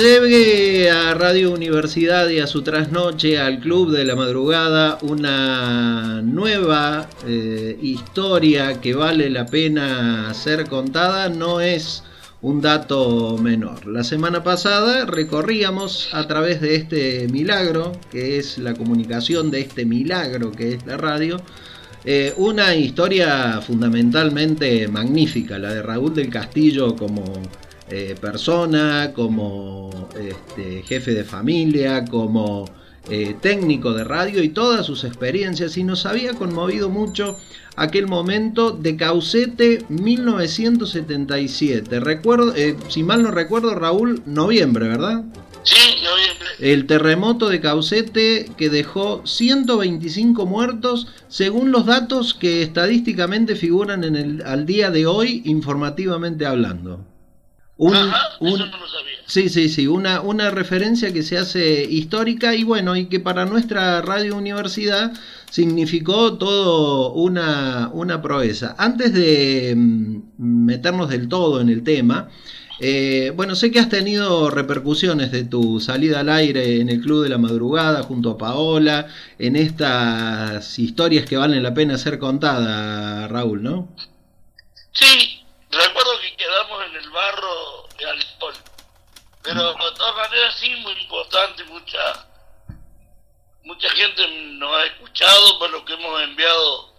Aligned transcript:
llegue 0.00 0.90
a 0.90 1.12
Radio 1.12 1.52
Universidad 1.52 2.28
y 2.30 2.38
a 2.38 2.46
su 2.46 2.62
trasnoche, 2.62 3.38
al 3.38 3.60
Club 3.60 3.90
de 3.92 4.06
la 4.06 4.16
Madrugada, 4.16 4.98
una 5.02 6.22
nueva 6.22 7.06
eh, 7.26 7.78
historia 7.82 8.80
que 8.80 8.94
vale 8.94 9.28
la 9.28 9.44
pena 9.44 10.32
ser 10.32 10.66
contada, 10.68 11.28
no 11.28 11.60
es 11.60 12.02
un 12.40 12.62
dato 12.62 13.36
menor. 13.36 13.86
La 13.86 14.02
semana 14.02 14.42
pasada 14.42 15.04
recorríamos 15.04 16.08
a 16.12 16.26
través 16.26 16.62
de 16.62 16.76
este 16.76 17.28
milagro, 17.28 17.92
que 18.10 18.38
es 18.38 18.56
la 18.56 18.72
comunicación 18.72 19.50
de 19.50 19.60
este 19.60 19.84
milagro 19.84 20.50
que 20.50 20.74
es 20.74 20.86
la 20.86 20.96
radio, 20.96 21.42
eh, 22.06 22.32
una 22.38 22.74
historia 22.74 23.60
fundamentalmente 23.60 24.88
magnífica, 24.88 25.58
la 25.58 25.74
de 25.74 25.82
Raúl 25.82 26.14
del 26.14 26.30
Castillo 26.30 26.96
como 26.96 27.22
eh, 27.90 28.14
persona, 28.20 29.12
como 29.14 30.08
este, 30.18 30.82
jefe 30.82 31.12
de 31.12 31.24
familia, 31.24 32.04
como 32.04 32.64
eh, 33.08 33.34
técnico 33.40 33.92
de 33.92 34.04
radio 34.04 34.42
y 34.42 34.50
todas 34.50 34.86
sus 34.86 35.04
experiencias 35.04 35.76
y 35.76 35.84
nos 35.84 36.06
había 36.06 36.34
conmovido 36.34 36.88
mucho 36.88 37.36
aquel 37.76 38.06
momento 38.06 38.70
de 38.72 38.96
Caucete 38.96 39.84
1977. 39.88 42.00
Recuerdo, 42.00 42.54
si 42.88 43.02
mal 43.02 43.22
no 43.22 43.30
recuerdo, 43.30 43.74
Raúl, 43.74 44.22
noviembre, 44.26 44.88
¿verdad? 44.88 45.24
Sí, 45.62 45.96
noviembre. 46.02 46.48
El 46.60 46.86
terremoto 46.86 47.48
de 47.48 47.60
Caucete 47.60 48.50
que 48.56 48.70
dejó 48.70 49.26
125 49.26 50.46
muertos 50.46 51.08
según 51.28 51.70
los 51.70 51.86
datos 51.86 52.34
que 52.34 52.62
estadísticamente 52.62 53.56
figuran 53.56 54.04
en 54.04 54.16
el, 54.16 54.42
al 54.42 54.66
día 54.66 54.90
de 54.90 55.06
hoy 55.06 55.42
informativamente 55.44 56.46
hablando. 56.46 57.09
Sí, 59.26 59.48
sí, 59.48 59.68
sí, 59.68 59.86
una, 59.86 60.20
una 60.20 60.50
referencia 60.50 61.12
que 61.12 61.22
se 61.22 61.38
hace 61.38 61.84
histórica 61.84 62.54
y 62.54 62.64
bueno, 62.64 62.96
y 62.96 63.06
que 63.06 63.20
para 63.20 63.46
nuestra 63.46 64.02
radio 64.02 64.36
universidad 64.36 65.12
significó 65.50 66.36
todo 66.36 67.12
una, 67.12 67.90
una 67.92 68.20
proeza. 68.20 68.74
Antes 68.76 69.14
de 69.14 69.74
mm, 69.76 70.20
meternos 70.38 71.08
del 71.08 71.28
todo 71.28 71.60
en 71.60 71.68
el 71.70 71.82
tema, 71.82 72.28
eh, 72.80 73.32
bueno, 73.36 73.54
sé 73.54 73.70
que 73.70 73.78
has 73.78 73.88
tenido 73.88 74.50
repercusiones 74.50 75.30
de 75.32 75.44
tu 75.44 75.80
salida 75.80 76.20
al 76.20 76.28
aire 76.30 76.80
en 76.80 76.88
el 76.88 77.00
Club 77.00 77.22
de 77.22 77.28
la 77.28 77.38
Madrugada 77.38 78.02
junto 78.02 78.30
a 78.30 78.38
Paola, 78.38 79.06
en 79.38 79.54
estas 79.54 80.78
historias 80.78 81.24
que 81.26 81.36
valen 81.36 81.62
la 81.62 81.72
pena 81.72 81.98
ser 81.98 82.18
contadas, 82.18 83.30
Raúl, 83.30 83.62
¿no? 83.62 83.88
Sí, 84.92 85.44
recuerdo 85.70 86.10
quedamos 86.40 86.86
en 86.86 86.96
el 86.96 87.10
barro 87.10 87.86
de 87.98 88.10
Alipol, 88.10 88.54
pero 89.42 89.74
de 89.74 89.92
todas 89.92 90.16
maneras 90.16 90.56
sí, 90.58 90.74
muy 90.76 90.92
importante, 90.94 91.64
mucha, 91.64 92.26
mucha 93.64 93.90
gente 93.90 94.26
nos 94.26 94.74
ha 94.74 94.86
escuchado 94.86 95.58
por 95.58 95.70
lo 95.70 95.84
que 95.84 95.92
hemos 95.92 96.22
enviado 96.22 96.94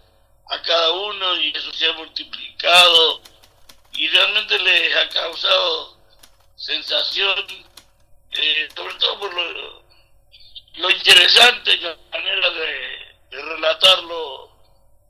a 0.48 0.62
cada 0.62 0.92
uno 0.92 1.36
y 1.40 1.50
eso 1.56 1.72
se 1.72 1.86
ha 1.86 1.92
multiplicado 1.94 3.20
y 3.94 4.08
realmente 4.10 4.58
les 4.60 4.96
ha 4.96 5.08
causado 5.08 5.98
sensación, 6.54 7.44
eh, 8.30 8.68
sobre 8.76 8.94
todo 8.94 9.18
por 9.18 9.34
lo, 9.34 9.82
lo 10.74 10.90
interesante, 10.90 11.76
la 11.78 11.96
manera 12.12 12.50
de 12.50 13.42
relatarlo 13.42 14.52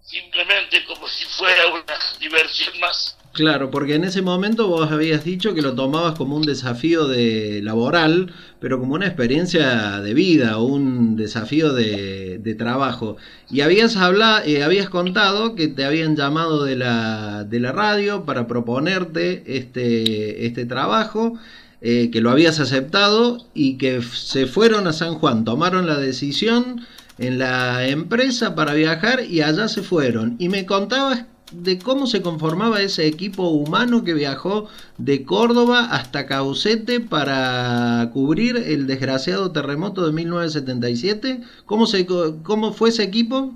simplemente 0.02 0.86
como 0.86 1.06
si 1.06 1.27
fuera 1.27 1.67
una 1.67 1.98
diversión 2.18 2.80
más. 2.80 3.18
Claro, 3.32 3.70
porque 3.70 3.94
en 3.94 4.04
ese 4.04 4.20
momento 4.20 4.68
vos 4.68 4.92
habías 4.92 5.24
dicho 5.24 5.54
que 5.54 5.62
lo 5.62 5.74
tomabas 5.74 6.18
como 6.18 6.36
un 6.36 6.42
desafío 6.42 7.08
de 7.08 7.62
laboral, 7.62 8.30
pero 8.60 8.78
como 8.78 8.94
una 8.94 9.06
experiencia 9.06 10.02
de 10.02 10.12
vida, 10.12 10.58
un 10.58 11.16
desafío 11.16 11.72
de, 11.72 12.54
trabajo. 12.58 13.16
Y 13.50 13.62
habías 13.62 13.96
hablado, 13.96 14.44
eh, 14.44 14.62
habías 14.62 14.90
contado 14.90 15.54
que 15.54 15.68
te 15.68 15.86
habían 15.86 16.14
llamado 16.14 16.62
de 16.64 16.76
la, 16.76 17.44
de 17.44 17.58
la 17.58 17.72
radio 17.72 18.26
para 18.26 18.46
proponerte 18.46 19.42
este, 19.46 20.44
este 20.46 20.66
trabajo, 20.66 21.38
eh, 21.80 22.10
que 22.10 22.20
lo 22.20 22.30
habías 22.30 22.60
aceptado 22.60 23.38
y 23.54 23.78
que 23.78 24.02
se 24.02 24.46
fueron 24.46 24.86
a 24.86 24.92
San 24.92 25.14
Juan, 25.14 25.44
tomaron 25.44 25.86
la 25.86 25.96
decisión 25.96 26.82
en 27.18 27.38
la 27.38 27.88
empresa 27.88 28.54
para 28.54 28.74
viajar 28.74 29.24
y 29.24 29.40
allá 29.40 29.68
se 29.68 29.82
fueron. 29.82 30.36
Y 30.38 30.50
me 30.50 30.66
contabas 30.66 31.24
de 31.52 31.79
cómo 31.79 32.07
se 32.07 32.23
conformaba 32.23 32.80
ese 32.80 33.07
equipo 33.07 33.45
humano 33.45 34.05
que 34.05 34.14
viajó 34.14 34.68
de 34.98 35.24
Córdoba 35.24 35.89
hasta 35.90 36.27
Caucete 36.27 37.01
para 37.01 38.11
cubrir 38.13 38.57
el 38.57 38.86
desgraciado 38.86 39.52
terremoto 39.52 40.07
de 40.07 40.12
1977. 40.12 41.41
¿Cómo, 41.67 41.86
se, 41.86 42.07
cómo 42.07 42.73
fue 42.73 42.89
ese 42.89 43.05
equipo? 43.05 43.52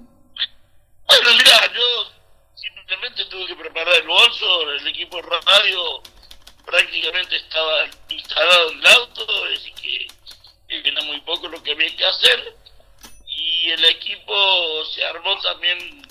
Bueno, 1.06 1.30
mira, 1.38 1.72
yo 1.72 2.12
simplemente 2.54 3.24
tuve 3.30 3.46
que 3.46 3.56
preparar 3.56 3.94
el 3.94 4.06
bolso, 4.06 4.70
el 4.80 4.86
equipo 4.88 5.20
radio 5.22 6.02
prácticamente 6.64 7.36
estaba 7.36 7.86
instalado 8.10 8.72
en 8.72 8.78
el 8.78 8.86
auto, 8.86 9.26
decir 9.50 9.72
que 9.74 10.08
era 10.68 11.02
muy 11.02 11.20
poco 11.20 11.48
lo 11.48 11.62
que 11.62 11.72
había 11.72 11.96
que 11.96 12.04
hacer 12.04 12.56
y 13.28 13.70
el 13.70 13.84
equipo 13.84 14.84
se 14.94 15.04
armó 15.04 15.38
también 15.40 16.05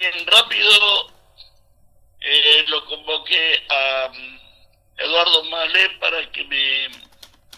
bien 0.00 0.26
rápido. 0.26 1.12
Eh, 2.22 2.64
lo 2.68 2.84
convoqué 2.86 3.62
a 3.68 4.08
mm, 4.08 4.40
Eduardo 4.98 5.44
Malé 5.44 5.90
para 6.00 6.30
que 6.32 6.44
me 6.44 6.88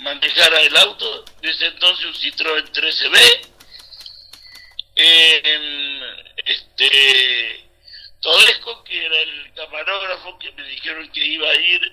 manejara 0.01 0.61
el 0.61 0.77
auto. 0.77 1.25
Desde 1.41 1.67
entonces 1.69 2.07
un 2.07 2.15
Citroën 2.15 2.71
13B. 2.71 3.49
Eh, 4.95 6.01
este 6.45 7.71
Todesco, 8.21 8.85
que 8.85 9.07
era 9.07 9.19
el 9.21 9.53
camarógrafo 9.55 10.39
que 10.39 10.53
me 10.53 10.65
dijeron 10.65 11.11
que 11.11 11.25
iba 11.25 11.49
a 11.49 11.55
ir 11.55 11.93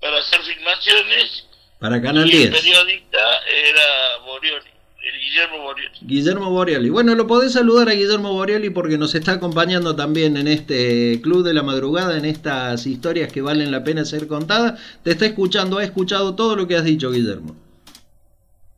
para 0.00 0.18
hacer 0.18 0.42
filmaciones. 0.42 1.44
Para 1.78 2.02
Canal 2.02 2.28
y 2.32 2.42
El 2.42 2.52
periodista 2.52 3.44
era 3.46 4.16
Borioli. 4.18 4.77
Guillermo 5.16 5.58
Borioli. 5.58 5.98
Guillermo 6.02 6.50
Borioli. 6.50 6.90
Bueno, 6.90 7.14
lo 7.14 7.26
podés 7.26 7.52
saludar 7.52 7.88
a 7.88 7.92
Guillermo 7.92 8.32
Borioli 8.32 8.70
porque 8.70 8.98
nos 8.98 9.14
está 9.14 9.32
acompañando 9.32 9.94
también 9.94 10.36
en 10.36 10.48
este 10.48 11.20
Club 11.22 11.44
de 11.44 11.54
la 11.54 11.62
Madrugada, 11.62 12.16
en 12.16 12.24
estas 12.24 12.86
historias 12.86 13.32
que 13.32 13.40
valen 13.40 13.70
la 13.70 13.84
pena 13.84 14.04
ser 14.04 14.26
contadas. 14.26 14.80
Te 15.04 15.12
está 15.12 15.26
escuchando, 15.26 15.78
ha 15.78 15.84
escuchado 15.84 16.34
todo 16.34 16.56
lo 16.56 16.66
que 16.66 16.76
has 16.76 16.84
dicho, 16.84 17.10
Guillermo. 17.10 17.56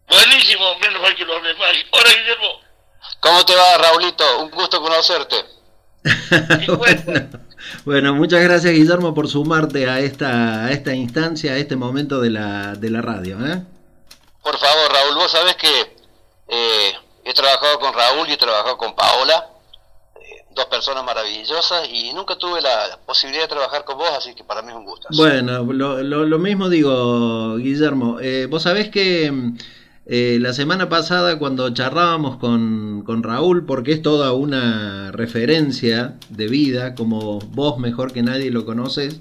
Buenísimo, 0.09 0.65
menos 0.81 1.01
mal 1.01 1.15
que 1.17 1.25
lo 1.25 1.35
demás. 1.35 1.73
Hola, 1.93 2.11
Guillermo. 2.11 2.61
¿Cómo 3.21 3.45
te 3.45 3.55
va, 3.55 3.79
Raulito? 3.79 4.43
Un 4.43 4.51
gusto 4.51 4.81
conocerte. 4.81 5.37
bueno, 7.85 8.15
muchas 8.15 8.43
gracias, 8.43 8.73
Guillermo, 8.73 9.15
por 9.15 9.29
sumarte 9.29 9.89
a 9.89 10.01
esta, 10.01 10.67
a 10.67 10.73
esta 10.73 10.95
instancia, 10.95 11.53
a 11.53 11.57
este 11.59 11.77
momento 11.77 12.21
de 12.21 12.31
la, 12.31 12.75
de 12.75 12.91
la 12.91 13.03
radio. 13.03 13.39
¿eh? 13.47 13.62
Por 14.43 14.59
favor, 14.59 14.93
Raúl, 14.93 15.15
vos 15.17 15.31
sabés 15.31 15.57
que 15.57 16.00
eh, 16.50 16.93
he 17.25 17.33
trabajado 17.33 17.78
con 17.78 17.93
Raúl 17.94 18.28
y 18.28 18.33
he 18.33 18.37
trabajado 18.37 18.77
con 18.77 18.94
Paola, 18.94 19.47
eh, 20.16 20.44
dos 20.50 20.66
personas 20.66 21.05
maravillosas 21.05 21.88
y 21.88 22.12
nunca 22.12 22.37
tuve 22.37 22.61
la 22.61 22.99
posibilidad 23.06 23.44
de 23.44 23.49
trabajar 23.49 23.84
con 23.84 23.99
vos, 23.99 24.11
así 24.11 24.34
que 24.34 24.44
para 24.44 24.62
mí 24.62 24.71
es 24.71 24.75
un 24.75 24.84
gusto. 24.84 25.09
Bueno, 25.16 25.62
lo, 25.72 26.03
lo, 26.03 26.38
mismo 26.38 26.69
digo, 26.69 27.56
Guillermo. 27.56 28.19
Eh, 28.21 28.47
vos 28.50 28.65
sabés 28.65 28.91
que 28.91 29.33
la 30.06 30.52
semana 30.52 30.88
pasada 30.88 31.38
cuando 31.38 31.73
charlábamos 31.73 32.38
con, 32.38 33.02
con 33.06 33.23
Raúl, 33.23 33.64
porque 33.64 33.93
es 33.93 34.02
toda 34.02 34.32
una 34.32 35.12
referencia 35.12 36.17
de 36.31 36.49
vida, 36.49 36.97
como 36.97 37.38
vos 37.38 37.79
mejor 37.79 38.12
que 38.12 38.23
nadie 38.23 38.50
lo 38.50 38.64
conoces, 38.64 39.20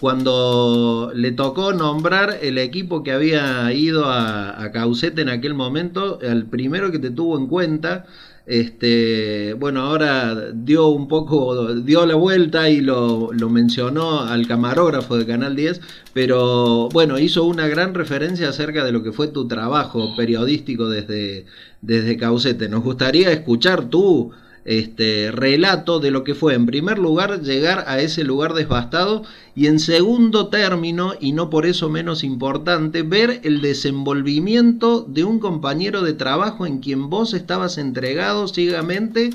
cuando 0.00 1.10
le 1.14 1.32
tocó 1.32 1.72
nombrar 1.72 2.38
el 2.42 2.58
equipo 2.58 3.02
que 3.02 3.12
había 3.12 3.72
ido 3.72 4.04
a, 4.06 4.70
Caucete 4.72 5.22
en 5.22 5.28
aquel 5.30 5.54
momento, 5.54 6.20
el 6.20 6.46
primero 6.46 6.90
que 6.90 6.98
te 6.98 7.10
tuvo 7.10 7.38
en 7.38 7.46
cuenta, 7.46 8.04
este, 8.46 9.54
bueno, 9.54 9.80
ahora 9.80 10.52
dio 10.52 10.88
un 10.88 11.08
poco, 11.08 11.74
dio 11.74 12.04
la 12.04 12.14
vuelta 12.14 12.68
y 12.68 12.80
lo, 12.80 13.32
lo, 13.32 13.48
mencionó 13.48 14.20
al 14.20 14.46
camarógrafo 14.46 15.16
de 15.16 15.26
Canal 15.26 15.56
10, 15.56 15.80
pero 16.12 16.88
bueno, 16.90 17.18
hizo 17.18 17.44
una 17.44 17.66
gran 17.66 17.94
referencia 17.94 18.50
acerca 18.50 18.84
de 18.84 18.92
lo 18.92 19.02
que 19.02 19.12
fue 19.12 19.28
tu 19.28 19.48
trabajo 19.48 20.14
periodístico 20.16 20.88
desde, 20.88 21.46
desde 21.80 22.16
Caucete. 22.18 22.68
Nos 22.68 22.82
gustaría 22.84 23.32
escuchar 23.32 23.88
tú 23.88 24.32
este 24.66 25.30
relato 25.32 26.00
de 26.00 26.10
lo 26.10 26.24
que 26.24 26.34
fue 26.34 26.54
en 26.54 26.66
primer 26.66 26.98
lugar 26.98 27.40
llegar 27.40 27.84
a 27.86 28.00
ese 28.00 28.24
lugar 28.24 28.52
devastado 28.52 29.22
y 29.54 29.68
en 29.68 29.78
segundo 29.78 30.48
término 30.48 31.14
y 31.20 31.32
no 31.32 31.50
por 31.50 31.66
eso 31.66 31.88
menos 31.88 32.24
importante 32.24 33.02
ver 33.02 33.40
el 33.44 33.60
desenvolvimiento 33.60 35.02
de 35.02 35.24
un 35.24 35.38
compañero 35.38 36.02
de 36.02 36.14
trabajo 36.14 36.66
en 36.66 36.80
quien 36.80 37.08
vos 37.08 37.32
estabas 37.32 37.78
entregado 37.78 38.48
ciegamente 38.48 39.30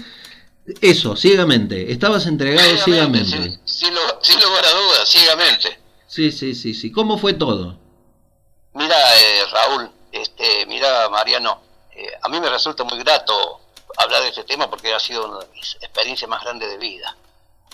eso, 0.79 1.15
ciegamente, 1.15 1.91
estabas 1.91 2.27
entregado 2.27 2.77
ciegamente. 2.77 3.59
Sin, 3.65 3.93
lugar 3.93 4.65
a 4.65 4.71
dudas, 4.71 5.09
ciegamente. 5.09 5.79
Sí, 6.07 6.31
sí, 6.31 6.53
sí, 6.53 6.73
sí. 6.73 6.91
¿Cómo 6.91 7.17
fue 7.17 7.33
todo? 7.33 7.77
Mira, 8.73 8.95
Raúl, 9.51 9.91
este, 10.11 10.65
mira 10.67 11.09
Mariano, 11.09 11.61
eh, 11.95 12.07
a 12.21 12.29
mí 12.29 12.39
me 12.39 12.49
resulta 12.49 12.83
muy 12.83 12.99
grato 12.99 13.60
hablar 14.01 14.23
de 14.23 14.29
este 14.29 14.43
tema 14.43 14.69
porque 14.69 14.93
ha 14.93 14.99
sido 14.99 15.25
una 15.27 15.39
de 15.39 15.47
mis 15.53 15.75
experiencias 15.75 16.29
más 16.29 16.43
grandes 16.43 16.69
de 16.69 16.77
vida. 16.77 17.15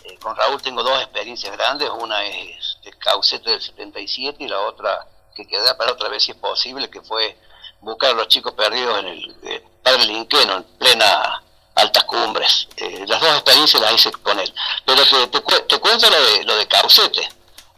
Eh, 0.03 0.17
con 0.19 0.35
Raúl 0.35 0.61
tengo 0.61 0.83
dos 0.83 1.01
experiencias 1.01 1.51
grandes, 1.55 1.89
una 1.89 2.23
es 2.25 2.77
el 2.83 2.97
Caucete 2.97 3.49
del 3.51 3.61
77 3.61 4.43
y 4.43 4.47
la 4.47 4.59
otra 4.61 5.07
que 5.35 5.47
queda 5.47 5.77
para 5.77 5.91
otra 5.91 6.09
vez 6.09 6.23
si 6.23 6.31
es 6.31 6.37
posible, 6.37 6.89
que 6.89 7.01
fue 7.01 7.37
buscar 7.81 8.11
a 8.11 8.13
los 8.13 8.27
chicos 8.27 8.53
perdidos 8.53 8.99
en 8.99 9.07
el 9.07 9.35
eh, 9.43 9.63
Padre 9.83 10.05
Linqueno, 10.05 10.55
en 10.55 10.63
plena 10.63 11.43
altas 11.75 12.03
cumbres. 12.05 12.67
Eh, 12.77 13.05
las 13.07 13.21
dos 13.21 13.29
experiencias 13.31 13.81
las 13.81 13.93
hice 13.93 14.11
con 14.11 14.39
él. 14.39 14.53
Pero 14.85 15.03
te, 15.29 15.41
te, 15.67 15.79
cuento 15.79 16.09
lo 16.09 16.21
de, 16.21 16.43
lo 16.43 16.55
de 16.55 16.67
Caucete. 16.67 17.29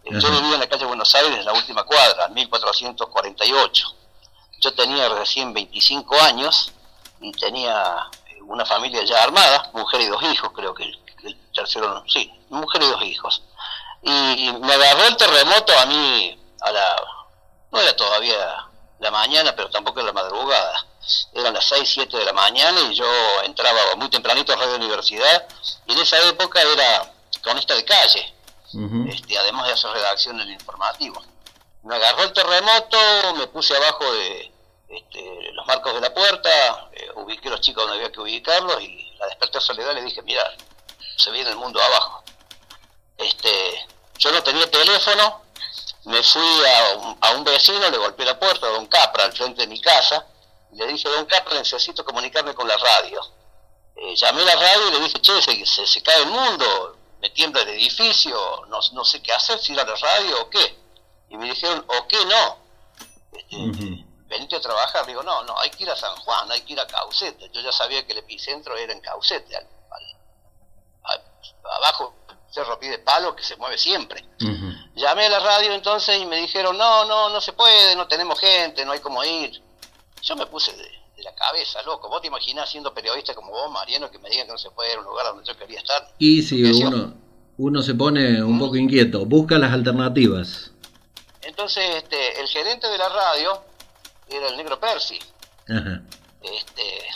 Yo 0.06 0.32
vivía 0.32 0.56
en 0.56 0.60
la 0.62 0.68
calle 0.68 0.86
Buenos 0.86 1.14
Aires, 1.14 1.38
en 1.38 1.46
la 1.46 1.54
última 1.54 1.84
cuadra, 1.84 2.30
1448. 2.30 3.96
Yo 4.60 4.74
tenía 4.74 5.08
recién 5.10 5.54
25 5.54 6.20
años 6.22 6.72
y 7.22 7.32
tenía 7.34 8.10
una 8.50 8.66
familia 8.66 9.04
ya 9.06 9.24
armada, 9.24 9.70
mujer 9.74 10.02
y 10.02 10.08
dos 10.08 10.22
hijos, 10.24 10.52
creo 10.54 10.74
que 10.74 10.84
el, 10.84 11.00
tercero, 11.54 12.04
sí, 12.08 12.32
mujer 12.50 12.82
y 12.82 12.88
dos 12.88 13.02
hijos. 13.04 13.44
Y 14.02 14.52
me 14.60 14.74
agarró 14.74 15.06
el 15.06 15.18
terremoto 15.18 15.78
a 15.78 15.86
mí, 15.86 16.40
a 16.62 16.72
la, 16.72 16.96
no 17.72 17.80
era 17.80 17.96
todavía 17.96 18.68
la 19.00 19.12
mañana, 19.12 19.56
pero 19.56 19.70
tampoco 19.70 20.00
era 20.00 20.08
la 20.08 20.14
madrugada. 20.14 20.86
Eran 21.34 21.54
las 21.54 21.66
6, 21.66 21.90
7 21.94 22.18
de 22.18 22.26
la 22.26 22.34
mañana 22.34 22.80
y 22.82 22.96
yo 22.96 23.06
entraba 23.44 23.96
muy 23.98 24.10
tempranito 24.10 24.52
a 24.54 24.56
Radio 24.56 24.76
Universidad 24.76 25.48
y 25.86 25.94
en 25.94 26.00
esa 26.00 26.18
época 26.28 26.62
era 26.62 27.12
cronista 27.42 27.76
de 27.76 27.86
calle, 27.86 28.34
este, 29.10 29.38
además 29.38 29.68
de 29.68 29.74
hacer 29.74 29.92
redacción 29.92 30.40
en 30.40 30.48
el 30.48 30.54
informativo. 30.54 31.22
Me 31.84 31.96
agarró 31.96 32.24
el 32.24 32.34
terremoto, 32.34 32.98
me 33.38 33.48
puse 33.48 33.76
abajo 33.76 34.12
de, 34.14 34.52
este, 34.90 35.52
los 35.54 35.68
marcos 35.68 35.94
de 35.94 36.02
la 36.02 36.14
puerta, 36.14 36.90
eh, 36.94 37.12
ubiqué 37.16 37.50
los 37.50 37.62
chicos 37.62 37.84
donde 37.84 37.98
había 37.98 38.12
que 38.12 38.22
ubicarlos 38.22 38.82
y 38.82 39.12
la 39.20 39.28
desperté 39.28 39.60
a 39.60 39.62
Soledad 39.62 39.94
le 39.94 40.02
dije, 40.02 40.22
mira, 40.24 40.44
se 41.16 41.30
viene 41.32 41.52
el 41.52 41.58
mundo 41.58 41.82
abajo. 41.82 42.24
Este, 43.18 43.88
yo 44.18 44.32
no 44.32 44.42
tenía 44.42 44.70
teléfono, 44.70 45.44
me 46.06 46.24
fui 46.24 46.64
a 47.22 47.32
un, 47.34 47.44
vecino, 47.44 47.90
le 47.90 47.98
golpeé 47.98 48.26
la 48.26 48.40
puerta, 48.40 48.66
a 48.66 48.72
don 48.72 48.88
Capra, 48.88 49.26
al 49.26 49.34
frente 49.34 49.62
de 49.62 49.68
mi 49.68 49.80
casa, 49.80 50.26
y 50.72 50.78
le 50.78 50.88
dije, 50.88 51.08
don 51.08 51.26
Capra, 51.26 51.56
necesito 51.56 52.04
comunicarme 52.04 52.56
con 52.56 52.68
la 52.68 52.78
radio. 52.78 53.22
Eh, 53.96 54.16
llamé 54.16 54.42
a 54.42 54.46
la 54.46 54.56
radio 54.56 54.88
y 54.88 54.92
le 54.94 55.00
dije, 55.02 55.22
che, 55.22 55.42
se, 55.42 55.86
se, 55.86 56.02
cae 56.02 56.24
el 56.24 56.30
mundo, 56.30 56.98
me 57.22 57.30
tiembla 57.30 57.62
el 57.62 57.70
edificio, 57.70 58.66
no, 58.68 58.80
no, 58.94 59.06
sé 59.06 59.22
qué 59.22 59.34
hacer, 59.34 59.60
si 59.60 59.74
ir 59.74 59.80
a 59.80 59.84
la 59.84 59.96
radio 59.96 60.42
o 60.42 60.50
qué. 60.50 60.80
Y 61.30 61.38
me 61.38 61.50
dijeron, 61.50 61.86
o 61.88 62.08
qué 62.08 62.26
no. 62.26 62.58
Este, 63.34 64.09
venite 64.30 64.56
a 64.56 64.62
trabajar. 64.62 65.06
Digo, 65.06 65.24
no, 65.24 65.44
no, 65.44 65.60
hay 65.60 65.70
que 65.72 65.84
ir 65.84 65.90
a 65.90 65.96
San 65.96 66.16
Juan, 66.18 66.50
hay 66.52 66.62
que 66.62 66.74
ir 66.74 66.80
a 66.80 66.88
Caucete. 66.88 67.50
Yo 67.52 67.62
ya 67.62 67.72
sabía 67.72 68.06
que 68.06 68.14
el 68.14 68.20
epicentro 68.20 68.78
era 68.78 68.94
en 68.94 69.02
Caucete, 69.02 69.58
al, 69.58 69.68
abajo 71.78 72.16
Cerro 72.52 72.80
Pide 72.80 73.00
Palo, 73.00 73.36
que 73.36 73.44
se 73.44 73.56
mueve 73.58 73.78
siempre. 73.78 74.24
Llamé 74.96 75.26
a 75.26 75.30
la 75.30 75.40
radio 75.40 75.74
entonces 75.74 76.20
y 76.20 76.26
me 76.26 76.38
dijeron, 76.38 76.78
no, 76.78 77.06
no, 77.06 77.30
no 77.30 77.42
se 77.42 77.54
puede, 77.54 77.96
no 77.96 78.08
tenemos 78.08 78.40
gente, 78.40 78.86
no 78.86 78.92
hay 78.92 79.00
cómo 79.00 79.24
ir. 79.24 79.62
Yo 80.22 80.36
me 80.36 80.46
puse 80.46 80.74
de, 80.76 81.24
la 81.24 81.34
cabeza, 81.36 81.82
loco. 81.84 82.10
¿Vos 82.10 82.22
te 82.22 82.28
imaginás 82.28 82.70
siendo 82.70 82.94
periodista 82.94 83.34
como 83.34 83.52
vos, 83.52 83.72
Mariano, 83.72 84.10
que 84.10 84.20
me 84.20 84.30
digan 84.30 84.48
que 84.48 84.54
no 84.54 84.58
se 84.58 84.72
puede 84.72 84.92
ir 84.92 84.98
a 84.98 85.00
un 85.02 85.06
lugar 85.06 85.28
donde 85.28 85.46
yo 85.46 85.58
quería 85.58 85.80
estar? 85.80 86.08
Y 86.18 86.42
si 86.42 86.64
uno, 86.64 87.14
uno 87.58 87.82
se 87.82 87.94
pone 87.94 88.44
un 88.44 88.58
poco 88.58 88.78
inquieto, 88.78 89.26
busca 89.26 89.58
las 89.58 89.72
alternativas. 89.72 90.72
Entonces, 91.42 91.96
este, 91.96 92.42
el 92.42 92.48
gerente 92.48 92.88
de 92.88 92.98
la 92.98 93.10
radio 93.10 93.62
era 94.30 94.48
el 94.48 94.58
negro 94.58 94.80
Percy. 94.80 95.20
Ajá. 95.68 96.02
Este, 96.42 97.10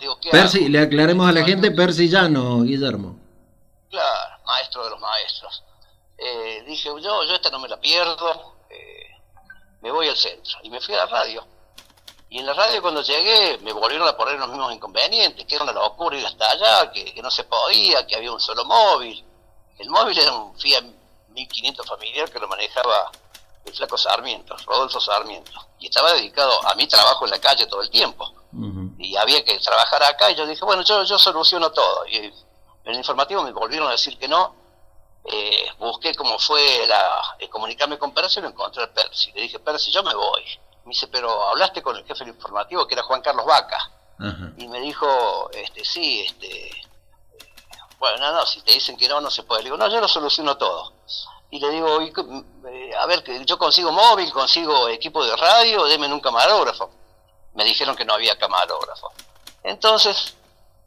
digo, 0.00 0.18
Percy, 0.30 0.68
le 0.68 0.80
aclaremos 0.80 1.28
a 1.28 1.32
la 1.32 1.44
gente, 1.44 1.70
Percy 1.70 2.08
Llano, 2.08 2.62
Guillermo. 2.62 3.16
Claro, 3.90 4.42
maestro 4.46 4.84
de 4.84 4.90
los 4.90 5.00
maestros. 5.00 5.62
Eh, 6.18 6.64
dije, 6.66 6.88
yo, 6.88 6.98
yo 7.00 7.34
esta 7.34 7.50
no 7.50 7.58
me 7.58 7.68
la 7.68 7.78
pierdo, 7.78 8.56
eh, 8.70 9.10
me 9.82 9.90
voy 9.90 10.08
al 10.08 10.16
centro. 10.16 10.58
Y 10.62 10.70
me 10.70 10.80
fui 10.80 10.94
a 10.94 10.98
la 10.98 11.06
radio. 11.06 11.46
Y 12.30 12.38
en 12.38 12.46
la 12.46 12.52
radio 12.52 12.82
cuando 12.82 13.02
llegué 13.02 13.58
me 13.58 13.72
volvieron 13.72 14.08
a 14.08 14.16
poner 14.16 14.38
los 14.38 14.48
mismos 14.48 14.72
inconvenientes, 14.72 15.44
que 15.46 15.54
era 15.54 15.64
una 15.64 15.72
locura 15.72 16.16
ir 16.18 16.26
hasta 16.26 16.50
allá, 16.50 16.90
que, 16.90 17.14
que 17.14 17.22
no 17.22 17.30
se 17.30 17.44
podía, 17.44 18.06
que 18.06 18.16
había 18.16 18.32
un 18.32 18.40
solo 18.40 18.64
móvil. 18.64 19.24
El 19.78 19.90
móvil 19.90 20.18
era 20.18 20.32
un 20.32 20.58
Fiat 20.58 20.84
1500 21.28 21.86
familiar 21.86 22.30
que 22.30 22.38
lo 22.38 22.48
manejaba 22.48 23.10
el 23.64 23.74
flaco 23.74 23.96
Sarmiento, 23.96 24.56
Rodolfo 24.66 25.00
Sarmiento, 25.00 25.52
y 25.78 25.86
estaba 25.86 26.12
dedicado 26.12 26.52
a 26.66 26.74
mi 26.74 26.86
trabajo 26.86 27.24
en 27.24 27.30
la 27.30 27.40
calle 27.40 27.66
todo 27.66 27.82
el 27.82 27.90
tiempo. 27.90 28.32
Y 28.98 29.16
había 29.16 29.44
que 29.44 29.58
trabajar 29.58 30.00
acá, 30.04 30.30
y 30.30 30.36
yo 30.36 30.46
dije, 30.46 30.64
bueno, 30.64 30.82
yo, 30.82 31.02
yo 31.02 31.18
soluciono 31.18 31.72
todo. 31.72 32.06
Y 32.06 32.16
en 32.18 32.32
el 32.84 32.94
informativo 32.94 33.42
me 33.42 33.50
volvieron 33.50 33.88
a 33.88 33.92
decir 33.92 34.16
que 34.16 34.28
no. 34.28 34.54
Eh, 35.24 35.66
busqué 35.78 36.14
cómo 36.14 36.38
fue 36.38 36.86
la, 36.86 37.36
eh, 37.38 37.48
comunicarme 37.48 37.98
con 37.98 38.12
Percy 38.12 38.38
y 38.38 38.42
lo 38.42 38.48
encontré 38.48 38.84
a 38.84 38.92
Percy. 38.92 39.32
Le 39.32 39.42
dije, 39.42 39.58
Percy, 39.58 39.90
yo 39.90 40.04
me 40.04 40.14
voy. 40.14 40.44
Me 40.84 40.90
dice, 40.90 41.08
pero 41.08 41.48
hablaste 41.48 41.82
con 41.82 41.96
el 41.96 42.04
jefe 42.04 42.24
del 42.24 42.34
informativo, 42.34 42.86
que 42.86 42.94
era 42.94 43.02
Juan 43.02 43.22
Carlos 43.22 43.44
Vaca. 43.44 43.90
Y 44.56 44.68
me 44.68 44.80
dijo, 44.80 45.50
este, 45.52 45.84
sí, 45.84 46.20
este, 46.20 46.70
bueno, 47.98 48.18
no, 48.18 48.32
no, 48.32 48.46
si 48.46 48.60
te 48.62 48.72
dicen 48.72 48.96
que 48.96 49.08
no, 49.08 49.20
no 49.20 49.30
se 49.30 49.42
puede. 49.42 49.62
Le 49.62 49.66
digo, 49.66 49.76
no, 49.76 49.88
yo 49.88 50.00
lo 50.00 50.06
soluciono 50.06 50.56
todo 50.56 50.92
y 51.54 51.60
le 51.60 51.70
digo, 51.70 52.00
eh, 52.00 52.90
a 52.98 53.06
ver, 53.06 53.22
yo 53.44 53.56
consigo 53.56 53.92
móvil, 53.92 54.32
consigo 54.32 54.88
equipo 54.88 55.24
de 55.24 55.36
radio, 55.36 55.84
denme 55.84 56.12
un 56.12 56.18
camarógrafo. 56.18 56.90
Me 57.54 57.62
dijeron 57.62 57.94
que 57.94 58.04
no 58.04 58.12
había 58.12 58.36
camarógrafo. 58.36 59.12
Entonces, 59.62 60.34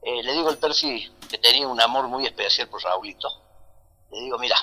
eh, 0.02 0.22
le 0.22 0.34
digo 0.34 0.50
al 0.50 0.58
Percy 0.58 1.10
que 1.30 1.38
tenía 1.38 1.66
un 1.69 1.80
amor 1.80 2.10
muy 2.10 2.25
especial 2.25 2.68
por 2.68 2.84
Raulito. 2.84 3.30
Le 4.12 4.19
digo, 4.19 4.38
mira, 4.40 4.58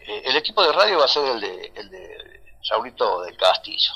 eh, 0.00 0.22
el 0.24 0.36
equipo 0.36 0.62
de 0.62 0.72
radio 0.72 1.00
va 1.00 1.04
a 1.04 1.08
ser 1.08 1.26
el 1.26 1.40
de, 1.42 1.72
el 1.74 1.90
de 1.90 2.42
Raulito 2.70 3.20
del 3.20 3.36
Castillo. 3.36 3.92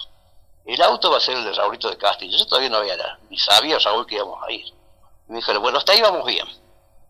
El 0.67 0.83
auto 0.83 1.11
va 1.11 1.17
a 1.17 1.21
ser 1.21 1.39
el 1.39 1.45
de 1.47 1.53
Raulito 1.55 1.89
del 1.89 1.97
Castillo. 1.97 2.37
Yo 2.37 2.47
todavía 2.47 2.69
no 2.69 2.77
había 2.77 3.19
ni 3.31 3.39
sabía 3.39 3.79
Raúl 3.79 4.05
que 4.05 4.17
íbamos 4.17 4.39
a 4.47 4.53
ir. 4.53 4.67
me 5.29 5.37
dijo, 5.37 5.59
bueno, 5.61 5.79
hasta 5.79 5.93
ahí 5.93 6.03
vamos 6.03 6.27
bien. 6.27 6.47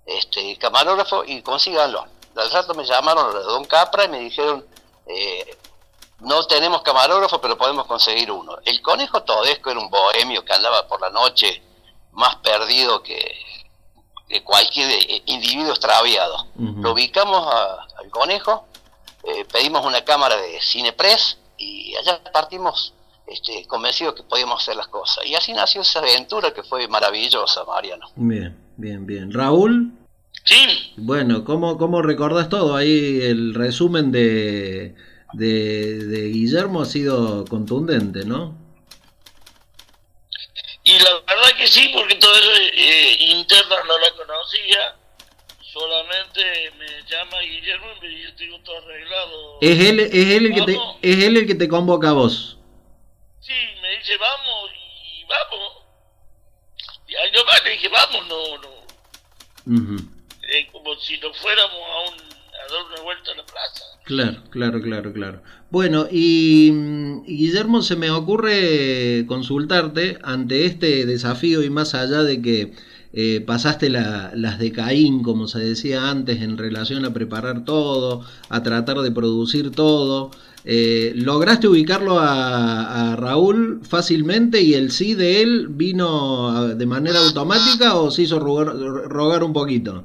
Este, 0.06 0.56
camarógrafo 0.58 1.24
y 1.24 1.42
consíganlo 1.42 2.06
al 2.36 2.50
rato 2.50 2.74
me 2.74 2.84
llamaron 2.84 3.32
Don 3.32 3.64
Capra 3.64 4.04
y 4.04 4.08
me 4.08 4.18
dijeron, 4.20 4.64
eh, 5.06 5.56
no 6.20 6.42
tenemos 6.46 6.82
camarógrafo, 6.82 7.40
pero 7.40 7.56
podemos 7.56 7.86
conseguir 7.86 8.30
uno. 8.30 8.56
El 8.64 8.80
conejo 8.82 9.22
Todesco 9.22 9.70
era 9.70 9.80
un 9.80 9.90
bohemio 9.90 10.44
que 10.44 10.52
andaba 10.52 10.86
por 10.86 11.00
la 11.00 11.10
noche 11.10 11.62
más 12.12 12.36
perdido 12.36 13.02
que, 13.02 13.42
cualquier 14.42 14.90
eh, 14.90 15.22
individuo 15.26 15.70
extraviado. 15.70 16.46
Lo 16.56 16.92
ubicamos 16.92 17.46
al 17.98 18.10
conejo, 18.10 18.66
eh, 19.22 19.44
pedimos 19.44 19.84
una 19.84 20.04
cámara 20.04 20.36
de 20.36 20.60
Cinepress 20.60 21.38
y 21.56 21.94
allá 21.96 22.20
partimos 22.32 22.94
este, 23.26 23.66
convencidos 23.66 24.14
que 24.14 24.22
podíamos 24.22 24.62
hacer 24.62 24.76
las 24.76 24.88
cosas. 24.88 25.24
Y 25.24 25.34
así 25.34 25.52
nació 25.52 25.82
esa 25.82 26.00
aventura 26.00 26.52
que 26.52 26.62
fue 26.62 26.88
maravillosa, 26.88 27.64
Mariano. 27.64 28.08
Bien, 28.16 28.58
bien, 28.76 29.06
bien. 29.06 29.32
Raúl. 29.32 29.92
Sí. 30.44 30.92
Bueno, 30.96 31.44
¿cómo, 31.44 31.78
cómo 31.78 32.02
recordás 32.02 32.48
todo? 32.48 32.76
Ahí 32.76 33.20
el 33.22 33.54
resumen 33.54 34.12
de, 34.12 34.94
de, 35.32 36.28
Guillermo 36.32 36.82
ha 36.82 36.84
sido 36.84 37.44
contundente, 37.46 38.24
¿no? 38.26 38.56
Y 40.84 40.98
la 40.98 41.14
verdad 41.26 41.56
que 41.56 41.66
sí, 41.66 41.90
porque 41.94 42.14
todo 42.16 42.34
eso 42.34 42.50
eh, 42.74 43.16
interna 43.20 43.76
no 43.86 43.98
la 43.98 44.10
conocía. 44.10 44.96
Solamente 45.72 46.72
me 46.78 46.86
llama 47.10 47.40
Guillermo 47.40 47.86
y 47.96 48.00
me 48.02 48.08
dice, 48.08 48.32
tengo 48.32 48.58
todo 48.60 48.76
arreglado. 48.76 49.58
Es 49.62 49.80
él, 49.80 49.98
es 49.98 50.12
él, 50.12 50.46
el, 50.46 50.54
que 50.54 50.62
te, 50.62 50.78
es 51.00 51.24
él 51.24 51.36
el 51.38 51.46
que 51.46 51.54
te 51.54 51.68
convoca 51.68 52.10
a 52.10 52.12
vos. 52.12 52.58
Sí, 53.40 53.52
me 53.80 53.96
dice, 53.96 54.16
vamos, 54.18 54.70
y 54.74 55.24
vamos. 55.24 55.72
Y 57.08 57.12
yo 57.34 57.42
le 57.64 57.70
dije, 57.70 57.88
vamos, 57.88 58.26
no, 58.28 58.58
no. 58.58 60.13
Eh, 60.54 60.68
como 60.70 60.94
si 61.00 61.18
nos 61.18 61.36
fuéramos 61.38 61.72
a, 61.74 62.10
un, 62.10 62.14
a 62.14 62.72
dar 62.72 62.92
una 62.92 63.02
vuelta 63.02 63.32
a 63.32 63.36
la 63.36 63.44
plaza. 63.44 63.84
Claro, 64.04 64.42
claro, 64.50 64.80
claro, 64.80 65.12
claro. 65.12 65.42
Bueno, 65.70 66.06
y, 66.08 66.70
Guillermo, 67.26 67.82
se 67.82 67.96
me 67.96 68.10
ocurre 68.12 69.24
consultarte 69.26 70.18
ante 70.22 70.66
este 70.66 71.06
desafío 71.06 71.64
y 71.64 71.70
más 71.70 71.94
allá 71.94 72.22
de 72.22 72.40
que 72.40 72.72
eh, 73.12 73.40
pasaste 73.44 73.90
las 73.90 74.58
de 74.60 74.70
Caín, 74.70 75.24
como 75.24 75.48
se 75.48 75.58
decía 75.58 76.08
antes, 76.08 76.40
en 76.40 76.56
relación 76.56 77.04
a 77.04 77.12
preparar 77.12 77.64
todo, 77.64 78.24
a 78.48 78.62
tratar 78.62 78.98
de 78.98 79.10
producir 79.10 79.72
todo. 79.72 80.30
Eh, 80.64 81.14
¿Lograste 81.16 81.66
ubicarlo 81.66 82.20
a, 82.20 83.12
a, 83.12 83.16
Raúl 83.16 83.80
fácilmente 83.82 84.60
y 84.62 84.74
el 84.74 84.92
sí 84.92 85.14
de 85.14 85.42
él 85.42 85.66
vino 85.68 86.74
de 86.76 86.86
manera 86.86 87.18
automática 87.18 87.96
o 87.96 88.12
se 88.12 88.22
hizo 88.22 88.38
rogar 88.38 89.42
un 89.42 89.52
poquito? 89.52 90.04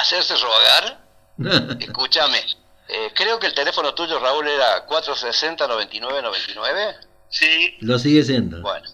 Hacerse 0.00 0.36
rogar, 0.36 0.98
escúchame, 1.80 2.44
eh, 2.88 3.12
creo 3.14 3.38
que 3.38 3.46
el 3.46 3.54
teléfono 3.54 3.94
tuyo, 3.94 4.18
Raúl, 4.18 4.48
era 4.48 4.84
460-9999. 4.86 6.96
Sí. 7.28 7.76
Lo 7.80 7.98
sigue 7.98 8.24
siendo. 8.24 8.62
Bueno, 8.62 8.88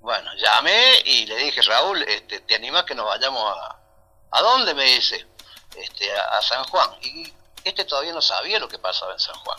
bueno, 0.00 0.30
llamé 0.36 1.00
y 1.04 1.26
le 1.26 1.36
dije, 1.36 1.60
Raúl, 1.62 2.02
este, 2.04 2.38
¿te 2.40 2.54
animas 2.54 2.84
que 2.84 2.94
nos 2.94 3.06
vayamos 3.06 3.42
a... 3.42 3.76
¿A 4.30 4.42
dónde? 4.42 4.74
Me 4.74 4.84
dice, 4.84 5.26
este, 5.76 6.16
a, 6.16 6.38
a 6.38 6.42
San 6.42 6.62
Juan. 6.64 6.90
Y 7.02 7.32
este 7.64 7.84
todavía 7.84 8.12
no 8.12 8.22
sabía 8.22 8.60
lo 8.60 8.68
que 8.68 8.78
pasaba 8.78 9.12
en 9.12 9.18
San 9.18 9.34
Juan. 9.34 9.58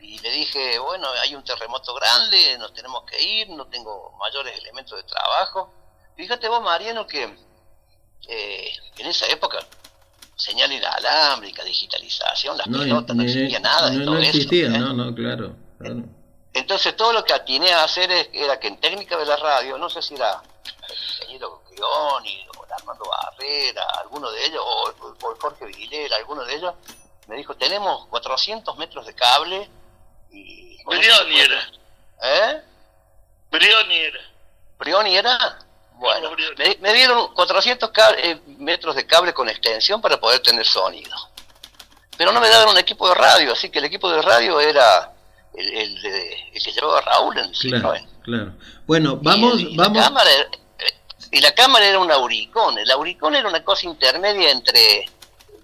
Y 0.00 0.20
le 0.20 0.30
dije, 0.30 0.78
bueno, 0.78 1.08
hay 1.20 1.34
un 1.34 1.42
terremoto 1.42 1.92
grande, 1.94 2.56
nos 2.58 2.72
tenemos 2.72 3.02
que 3.04 3.20
ir, 3.20 3.48
no 3.50 3.66
tengo 3.66 4.12
mayores 4.18 4.56
elementos 4.58 4.96
de 4.96 5.02
trabajo. 5.04 5.74
Fíjate 6.16 6.48
vos, 6.48 6.62
Mariano, 6.62 7.04
que 7.06 7.36
eh, 8.28 8.72
en 8.98 9.06
esa 9.06 9.26
época, 9.26 9.58
señal 10.36 10.72
inalámbrica, 10.72 11.62
digitalización, 11.64 12.56
las 12.56 12.66
pelotas, 12.68 13.14
no 13.16 13.22
ni- 13.22 13.30
existía 13.30 13.60
nada 13.60 13.90
de 13.90 13.96
no, 13.98 14.04
todo 14.04 14.14
no 14.16 14.20
existía, 14.20 14.66
eso. 14.68 14.76
¿eh? 14.76 14.78
no, 14.78 14.92
no, 14.92 15.14
claro. 15.14 15.56
claro. 15.78 16.02
Entonces 16.54 16.94
todo 16.96 17.12
lo 17.12 17.24
que 17.24 17.32
atiné 17.32 17.72
a 17.72 17.84
hacer 17.84 18.10
es- 18.10 18.28
era 18.32 18.58
que 18.60 18.68
en 18.68 18.78
técnica 18.78 19.16
de 19.16 19.26
la 19.26 19.36
radio, 19.36 19.78
no 19.78 19.88
sé 19.88 20.02
si 20.02 20.14
era 20.14 20.42
el 20.88 20.96
ingeniero 21.20 21.62
Crioni 21.68 22.46
o 22.58 22.62
Armando 22.74 23.04
Barrera, 23.04 23.84
alguno 24.00 24.30
de 24.30 24.46
ellos, 24.46 24.62
o, 24.64 24.92
Jorge 25.40 25.66
Vigilela, 25.66 26.16
alguno 26.16 26.42
de 26.44 26.54
ellos, 26.56 26.74
me 27.28 27.36
dijo, 27.36 27.54
tenemos 27.56 28.06
400 28.06 28.76
metros 28.78 29.06
de 29.06 29.14
cable 29.14 29.68
y... 30.30 30.76
Brioni 30.84 31.38
era. 31.40 31.68
¿Eh? 32.22 32.62
Brioni 33.50 33.94
era. 33.96 34.18
¿Brioni 34.78 35.16
era? 35.16 35.58
Bueno, 36.02 36.30
me, 36.58 36.76
me 36.80 36.92
dieron 36.92 37.32
400 37.34 37.90
ca- 37.90 38.14
eh, 38.18 38.40
metros 38.58 38.94
de 38.96 39.06
cable 39.06 39.32
con 39.32 39.48
extensión 39.48 40.00
para 40.00 40.18
poder 40.20 40.40
tener 40.40 40.66
sonido. 40.66 41.16
Pero 42.16 42.32
no 42.32 42.40
me 42.40 42.48
daban 42.48 42.68
un 42.68 42.78
equipo 42.78 43.08
de 43.08 43.14
radio, 43.14 43.52
así 43.52 43.70
que 43.70 43.78
el 43.78 43.86
equipo 43.86 44.10
de 44.10 44.20
radio 44.20 44.60
era 44.60 45.12
el, 45.54 45.68
el 45.78 46.02
de- 46.02 46.50
el 46.54 46.62
que 46.62 46.72
llevaba 46.72 47.00
Raúl 47.00 47.38
en 47.38 47.44
el 47.46 47.54
Claro. 48.22 48.52
Bueno, 48.86 49.16
vamos, 49.22 49.58
y, 49.60 49.72
y 49.72 49.76
vamos. 49.76 49.96
La 49.96 50.04
cámara, 50.04 50.30
era- 50.30 50.48
y 51.30 51.40
la 51.40 51.52
cámara 51.54 51.86
era 51.86 51.98
un 51.98 52.10
auricón. 52.12 52.78
El 52.78 52.90
auricón 52.90 53.34
era 53.34 53.48
una 53.48 53.64
cosa 53.64 53.86
intermedia 53.86 54.50
entre 54.50 55.06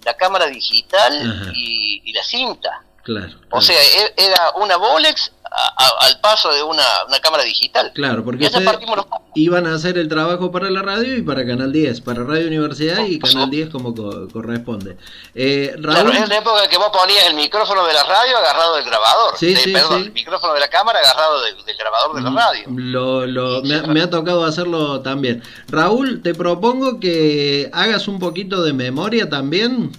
la 0.04 0.14
cámara 0.16 0.46
digital 0.46 1.52
y, 1.54 2.02
y 2.04 2.12
la 2.12 2.22
cinta. 2.24 2.82
Claro. 3.04 3.26
O 3.26 3.48
claro. 3.48 3.60
sea, 3.62 3.80
e- 3.82 4.14
era 4.16 4.52
una 4.56 4.76
Bolex 4.76 5.32
a- 5.50 5.84
a- 5.84 6.06
al 6.06 6.20
paso 6.20 6.52
de 6.52 6.62
una, 6.62 6.84
una 7.06 7.18
cámara 7.20 7.44
digital. 7.44 7.92
Claro, 7.94 8.24
porque 8.24 8.46
ustedes 8.46 8.64
los 8.64 9.06
iban 9.34 9.66
a 9.66 9.74
hacer 9.74 9.98
el 9.98 10.08
trabajo 10.08 10.50
para 10.50 10.70
la 10.70 10.82
radio 10.82 11.16
y 11.16 11.22
para 11.22 11.46
Canal 11.46 11.72
10, 11.72 12.00
para 12.00 12.24
Radio 12.24 12.46
Universidad 12.48 13.04
y 13.06 13.18
Canal 13.18 13.32
supuesto. 13.44 13.50
10 13.50 13.68
como 13.70 13.94
co- 13.94 14.28
corresponde. 14.32 14.96
Eh, 15.34 15.74
Claro, 15.80 16.10
Raúl, 16.10 16.16
es 16.22 16.28
la 16.28 16.36
época 16.38 16.68
que 16.68 16.76
vos 16.76 16.90
ponías 16.92 17.26
el 17.26 17.34
micrófono 17.34 17.84
de 17.86 17.92
la 17.92 18.02
radio 18.04 18.36
agarrado 18.38 18.76
del 18.76 18.84
grabador. 18.84 19.34
Sí, 19.38 19.52
Eh, 19.52 19.56
sí, 19.56 19.72
perdón, 19.72 20.00
sí. 20.00 20.06
el 20.06 20.12
micrófono 20.12 20.54
de 20.54 20.60
la 20.60 20.68
cámara 20.68 20.98
agarrado 21.00 21.42
del, 21.42 21.64
del 21.64 21.76
grabador 21.76 22.16
de 22.16 22.22
la 22.22 22.30
radio. 22.30 22.64
Lo, 22.68 23.26
lo- 23.26 23.62
me, 23.62 23.82
me 23.82 24.02
ha 24.02 24.10
tocado 24.10 24.44
hacerlo 24.44 25.00
también. 25.00 25.42
Raúl, 25.68 26.22
te 26.22 26.34
propongo 26.34 26.98
que 27.00 27.70
hagas 27.72 28.08
un 28.08 28.18
poquito 28.18 28.62
de 28.62 28.72
memoria 28.72 29.28
también. 29.28 29.92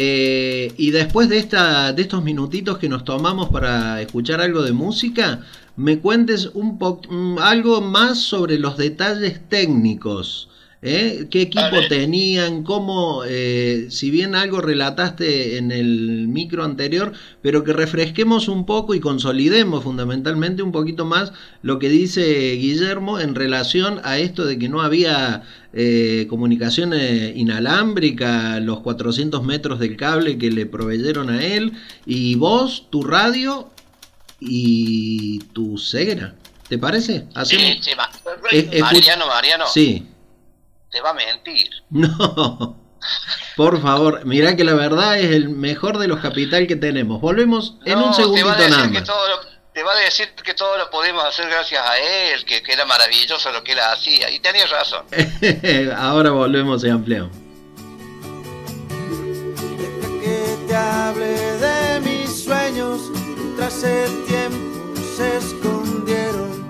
Eh, 0.00 0.72
y 0.76 0.92
después 0.92 1.28
de, 1.28 1.38
esta, 1.38 1.92
de 1.92 2.02
estos 2.02 2.22
minutitos 2.22 2.78
que 2.78 2.88
nos 2.88 3.04
tomamos 3.04 3.48
para 3.48 4.00
escuchar 4.00 4.40
algo 4.40 4.62
de 4.62 4.70
música, 4.70 5.40
me 5.74 5.98
cuentes 5.98 6.50
un 6.54 6.78
mm, 6.78 7.40
algo 7.40 7.80
más 7.80 8.18
sobre 8.18 8.60
los 8.60 8.76
detalles 8.76 9.40
técnicos. 9.48 10.48
¿Eh? 10.82 11.26
¿Qué 11.30 11.42
equipo 11.42 11.76
tenían? 11.88 12.62
¿Cómo? 12.62 13.22
eh, 13.26 13.86
si 13.90 14.10
bien 14.10 14.34
algo 14.34 14.60
relataste 14.60 15.56
en 15.56 15.72
el 15.72 16.28
micro 16.28 16.64
anterior, 16.64 17.12
pero 17.42 17.64
que 17.64 17.72
refresquemos 17.72 18.48
un 18.48 18.66
poco 18.66 18.94
y 18.94 19.00
consolidemos 19.00 19.84
fundamentalmente 19.84 20.62
un 20.62 20.72
poquito 20.72 21.04
más 21.04 21.32
lo 21.62 21.78
que 21.78 21.88
dice 21.88 22.52
Guillermo 22.52 23.18
en 23.20 23.34
relación 23.34 24.00
a 24.04 24.18
esto 24.18 24.44
de 24.44 24.58
que 24.58 24.68
no 24.68 24.80
había 24.80 25.42
eh, 25.72 26.26
comunicación 26.28 26.92
eh, 26.94 27.32
inalámbrica, 27.34 28.60
los 28.60 28.80
400 28.80 29.42
metros 29.42 29.78
del 29.78 29.96
cable 29.96 30.38
que 30.38 30.50
le 30.50 30.66
proveyeron 30.66 31.30
a 31.30 31.44
él, 31.44 31.72
y 32.06 32.34
vos, 32.36 32.86
tu 32.90 33.02
radio 33.02 33.70
y 34.40 35.40
tu 35.52 35.78
ceguera. 35.78 36.34
¿Te 36.68 36.78
parece? 36.78 37.26
Hacemos... 37.34 37.64
Sí, 37.64 37.80
sí, 37.80 38.80
Mariano, 38.80 39.26
Mariano, 39.26 39.64
Sí. 39.72 40.06
Te 40.98 41.02
va 41.02 41.10
a 41.10 41.14
mentir. 41.14 41.70
No. 41.90 42.76
Por 43.56 43.80
favor, 43.80 44.24
mirá 44.26 44.56
que 44.56 44.64
la 44.64 44.74
verdad 44.74 45.18
es 45.20 45.30
el 45.30 45.48
mejor 45.50 45.98
de 45.98 46.08
los 46.08 46.18
capital 46.20 46.66
que 46.66 46.74
tenemos. 46.74 47.20
Volvemos 47.20 47.76
en 47.84 47.98
No, 47.98 48.06
un 48.06 48.12
te 48.16 48.22
va 48.22 48.28
segundito 48.34 48.48
a 48.50 48.56
decir 48.56 48.70
nada 48.76 48.90
que 48.90 49.00
todo 49.02 49.28
lo- 49.28 49.58
te 49.72 49.82
va 49.84 49.92
a 49.92 49.98
decir 50.00 50.28
que 50.44 50.54
todo 50.54 50.76
lo 50.76 50.90
podemos 50.90 51.24
hacer 51.24 51.48
gracias 51.48 51.80
a 51.86 51.96
él, 51.98 52.44
que, 52.44 52.60
que 52.64 52.72
era 52.72 52.84
maravilloso 52.84 53.52
lo 53.52 53.62
que 53.62 53.72
él 53.72 53.78
hacía. 53.78 54.28
Y 54.30 54.40
tenías 54.40 54.68
razón. 54.70 55.04
Ahora 55.96 56.30
volvemos 56.32 56.82
y 56.82 56.88
ampliamos. 56.90 57.30
Deja 59.78 60.20
que 60.20 60.56
te 60.66 60.74
hable 60.74 61.26
de 61.58 62.00
mis 62.00 62.44
sueños, 62.44 63.00
tras 63.56 63.84
el 63.84 64.24
tiempo 64.26 65.00
se 65.16 65.36
escondieron, 65.36 66.67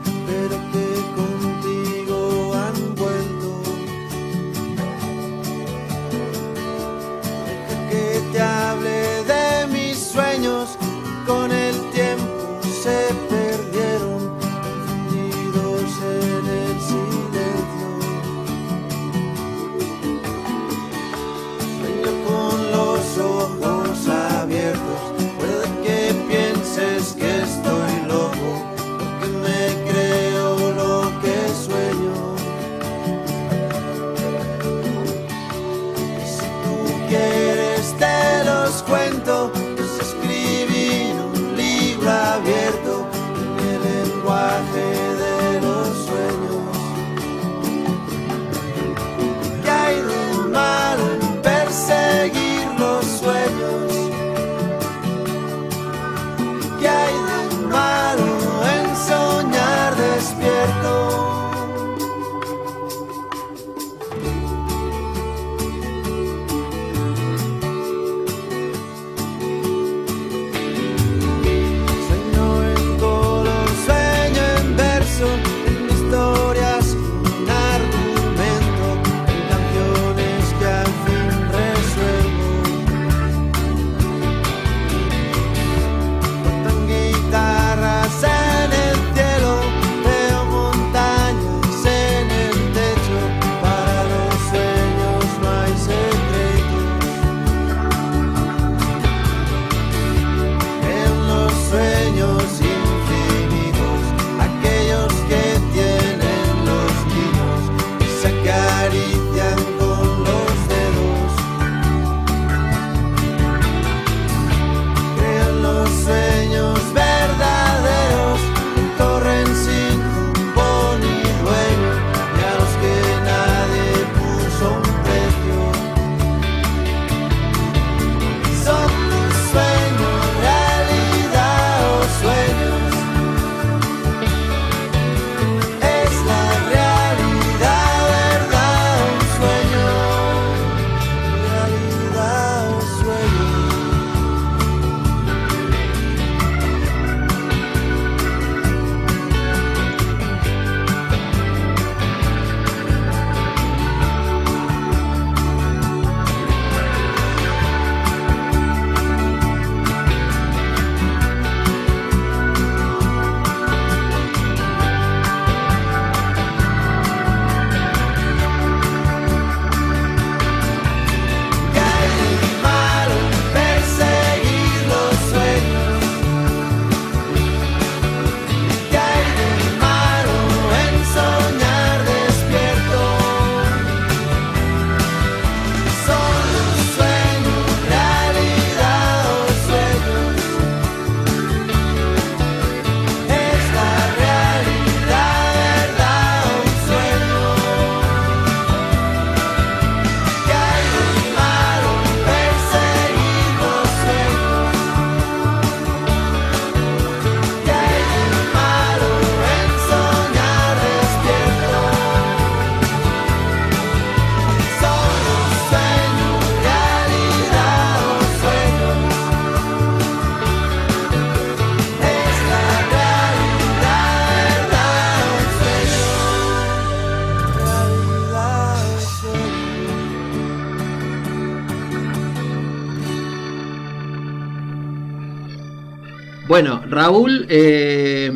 Bueno, 236.49 236.83
Raúl, 236.89 237.45
eh, 237.51 238.33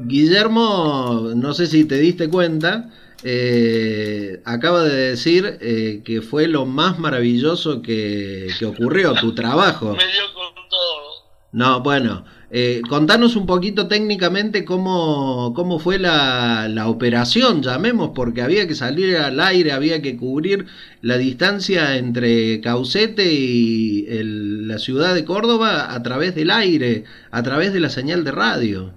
Guillermo, 0.00 1.30
no 1.34 1.54
sé 1.54 1.66
si 1.66 1.86
te 1.86 1.96
diste 1.96 2.28
cuenta, 2.28 2.90
eh, 3.22 4.42
acaba 4.44 4.84
de 4.84 4.94
decir 5.10 5.56
eh, 5.62 6.02
que 6.04 6.20
fue 6.20 6.46
lo 6.46 6.66
más 6.66 6.98
maravilloso 6.98 7.80
que, 7.80 8.48
que 8.58 8.66
ocurrió, 8.66 9.14
tu 9.14 9.34
trabajo. 9.34 9.96
Me 9.96 10.04
dio 10.04 10.24
con 10.34 10.68
todo. 10.68 11.24
No, 11.52 11.80
bueno, 11.80 12.26
eh, 12.50 12.82
contanos 12.88 13.36
un 13.36 13.46
poquito 13.46 13.88
técnicamente 13.88 14.64
cómo, 14.64 15.52
cómo 15.54 15.78
fue 15.78 15.98
la, 15.98 16.68
la 16.68 16.88
operación, 16.88 17.62
llamemos, 17.62 18.10
porque 18.14 18.42
había 18.42 18.66
que 18.68 18.74
salir 18.74 19.16
al 19.16 19.40
aire, 19.40 19.72
había 19.72 20.00
que 20.02 20.16
cubrir 20.16 20.66
la 21.00 21.16
distancia 21.18 21.96
entre 21.96 22.60
Caucete 22.60 23.24
y 23.32 24.06
el- 24.08 24.68
la 24.68 24.78
ciudad 24.78 25.14
de 25.14 25.24
Córdoba 25.24 25.92
a 25.94 26.02
través 26.02 26.34
del 26.34 26.50
aire, 26.50 27.04
a 27.30 27.42
través 27.42 27.72
de 27.72 27.80
la 27.80 27.88
señal 27.90 28.24
de 28.24 28.32
radio. 28.32 28.92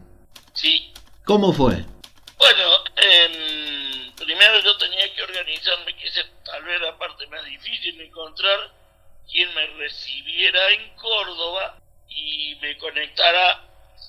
Sí. 0.53 0.91
¿Cómo 1.25 1.51
fue? 1.53 1.73
Bueno, 2.37 2.63
em, 2.95 4.13
primero 4.15 4.53
yo 4.63 4.77
tenía 4.77 5.11
que 5.15 5.23
organizarme, 5.23 5.95
que 5.99 6.07
esa 6.07 6.21
tal 6.45 6.63
vez 6.63 6.79
la 6.81 6.97
parte 6.97 7.25
más 7.27 7.43
difícil, 7.45 7.99
encontrar 7.99 8.71
quien 9.29 9.49
me 9.55 9.65
recibiera 9.83 10.59
en 10.71 10.95
Córdoba 10.95 11.79
y 12.47 12.55
me 12.55 12.77
conectara 12.77 13.61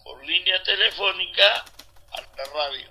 por 0.04 0.24
línea 0.24 0.62
telefónica 0.62 1.64
a 2.12 2.20
la 2.20 2.44
radio. 2.54 2.88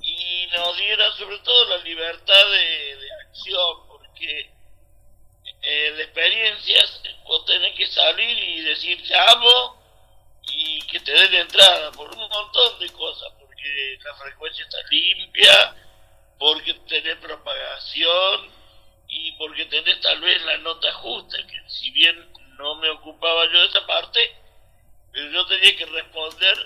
Y 0.00 0.46
nos 0.52 0.76
diera 0.76 1.10
sobre 1.12 1.38
todo 1.38 1.76
la 1.76 1.78
libertad 1.84 2.50
de, 2.50 2.96
de 2.96 3.12
acción, 3.26 3.86
porque 3.88 4.50
eh, 5.62 5.92
de 5.96 6.02
experiencias 6.02 7.00
vos 7.24 7.44
tenés 7.46 7.74
que 7.76 7.86
salir 7.86 8.38
y 8.38 8.60
decir 8.60 9.00
llamo 9.08 9.82
y 10.52 10.80
que 10.82 11.00
te 11.00 11.12
den 11.12 11.32
la 11.32 11.40
entrada 11.40 11.92
por 11.92 12.10
un 12.10 12.28
montón 12.28 12.78
de 12.78 12.90
cosas, 12.90 13.32
porque 13.38 13.98
la 14.04 14.14
frecuencia 14.16 14.64
está 14.64 14.78
limpia, 14.90 15.76
porque 16.38 16.74
tenés 16.88 17.16
propagación 17.16 18.50
y 19.08 19.32
porque 19.32 19.64
tenés 19.66 20.00
tal 20.00 20.20
vez 20.20 20.42
la 20.44 20.58
nota 20.58 20.92
justa, 20.94 21.38
que 21.46 21.70
si 21.70 21.90
bien 21.90 22.32
no 22.58 22.74
me 22.76 22.90
ocupaba 22.90 23.44
yo 23.52 23.60
de 23.60 23.66
esa 23.66 23.86
parte, 23.86 24.18
pero 25.12 25.30
yo 25.30 25.46
tenía 25.46 25.76
que 25.76 25.86
responder 25.86 26.56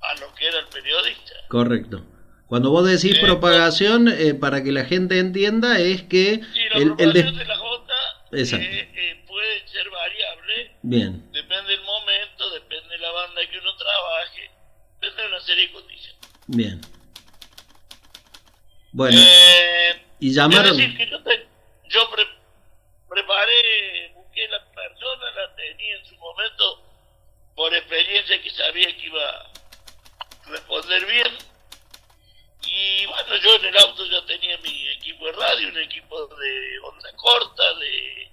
a 0.00 0.14
lo 0.16 0.34
que 0.34 0.46
era 0.48 0.58
el 0.60 0.66
periodista. 0.66 1.34
Correcto. 1.48 2.02
Cuando 2.46 2.70
vos 2.70 2.86
decís 2.86 3.16
Eh, 3.18 3.20
propagación, 3.22 4.08
eh, 4.08 4.34
para 4.34 4.62
que 4.62 4.70
la 4.72 4.84
gente 4.84 5.18
entienda, 5.18 5.78
es 5.78 6.02
que 6.04 6.40
Sí, 6.54 6.68
la 6.70 6.76
el, 6.76 6.82
el 6.82 6.86
propagación 6.96 7.36
de 7.38 7.44
la 7.44 7.56
J 7.56 7.92
Exacto. 8.32 8.66
eh, 8.66 8.90
eh, 8.94 9.24
puede 9.26 9.68
ser 9.68 9.88
variable, 9.90 10.76
Bien, 10.82 11.32
depende 11.32 11.72
del 11.72 11.82
momento, 11.82 12.50
depende 12.50 12.88
de 12.88 12.98
la 12.98 13.10
banda 13.10 13.40
que 13.50 13.58
uno 13.58 13.76
trabaje, 13.76 14.50
depende 15.00 15.22
de 15.22 15.28
una 15.28 15.40
serie 15.40 15.66
de 15.66 15.72
condiciones. 15.72 16.20
bien. 16.46 16.80
Bueno, 18.92 19.18
y 20.20 20.28
es 20.28 20.34
llamaron... 20.34 20.76
decir, 20.76 20.96
que 20.96 21.06
yo, 21.10 21.22
te- 21.22 21.46
yo 21.90 22.10
pre- 22.10 22.26
preparé, 23.08 24.14
la 25.34 25.54
tenía 25.54 25.96
en 25.96 26.06
su 26.06 26.16
momento, 26.16 26.82
por 27.54 27.74
experiencia 27.74 28.42
que 28.42 28.50
sabía 28.50 28.96
que 28.96 29.06
iba 29.06 29.30
a 29.30 29.52
responder 30.46 31.06
bien. 31.06 31.38
Y 32.62 33.06
bueno, 33.06 33.36
yo 33.36 33.54
en 33.56 33.64
el 33.66 33.78
auto 33.78 34.04
ya 34.06 34.24
tenía 34.26 34.58
mi 34.58 34.88
equipo 34.88 35.26
de 35.26 35.32
radio, 35.32 35.68
un 35.68 35.78
equipo 35.78 36.26
de 36.26 36.78
onda 36.80 37.12
corta, 37.16 37.74
de 37.74 38.32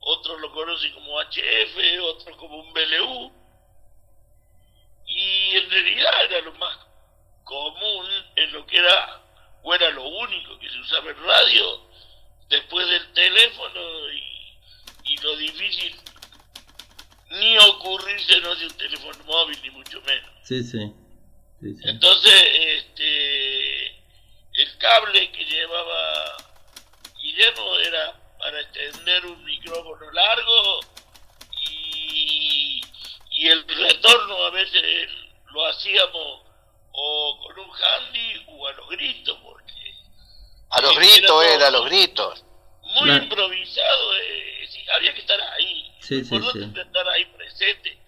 otros 0.00 0.40
lo 0.40 0.52
conocen 0.52 0.92
como 0.92 1.20
HF, 1.20 2.02
otros 2.04 2.36
como 2.36 2.56
un 2.58 2.72
BLU. 2.72 3.32
Y 5.06 5.56
en 5.56 5.70
realidad 5.70 6.24
era 6.24 6.40
lo 6.40 6.52
más 6.54 6.78
común 7.44 8.06
en 8.36 8.52
lo 8.52 8.66
que 8.66 8.78
era, 8.78 9.22
o 9.62 9.74
era 9.74 9.90
lo 9.90 10.04
único 10.04 10.58
que 10.58 10.70
se 10.70 10.78
usaba 10.78 11.10
en 11.10 11.24
radio, 11.24 11.82
después 12.48 12.86
del 12.88 13.12
teléfono 13.12 14.12
y, 14.12 14.58
y 15.04 15.16
lo 15.18 15.36
difícil, 15.36 16.00
ni 17.40 17.58
ocurrirse 17.58 18.40
no 18.40 18.54
de 18.54 18.66
un 18.66 18.76
teléfono 18.76 19.24
móvil, 19.24 19.58
ni 19.62 19.70
mucho 19.70 20.00
menos. 20.02 20.30
Sí, 20.44 20.62
sí. 20.62 20.78
sí, 21.60 21.74
sí. 21.74 21.82
Entonces, 21.88 22.42
este, 22.76 23.86
el 24.54 24.78
cable 24.78 25.30
que 25.32 25.44
llevaba 25.44 26.36
Guillermo 27.20 27.78
era 27.78 28.12
para 28.38 28.60
extender 28.60 29.26
un 29.26 29.44
micrófono 29.44 30.10
largo 30.12 30.80
y, 31.70 32.80
y 33.30 33.46
el 33.48 33.66
retorno 33.66 34.44
a 34.44 34.50
veces 34.50 35.08
lo 35.52 35.66
hacíamos 35.66 36.42
o 36.94 37.38
con 37.42 37.58
un 37.60 37.70
handy 37.70 38.44
o 38.48 38.66
a 38.68 38.72
los 38.72 38.88
gritos, 38.90 39.38
porque 39.42 39.94
A 40.70 40.80
los 40.82 40.96
gritos 40.96 41.44
era, 41.44 41.68
a 41.68 41.70
los 41.70 41.84
gritos. 41.86 42.44
muy 42.82 43.04
Claro. 43.04 43.22
improvisado, 43.24 44.16
eh, 44.18 44.68
sí, 44.70 44.84
había 44.94 45.14
que 45.14 45.20
estar 45.20 45.40
ahí, 45.40 45.71
Sí, 46.20 46.24
sí, 46.24 46.36
sí. 46.52 46.58
es 46.58 46.76
estar 46.86 47.08
ahí 47.08 47.24
presente 47.26 47.98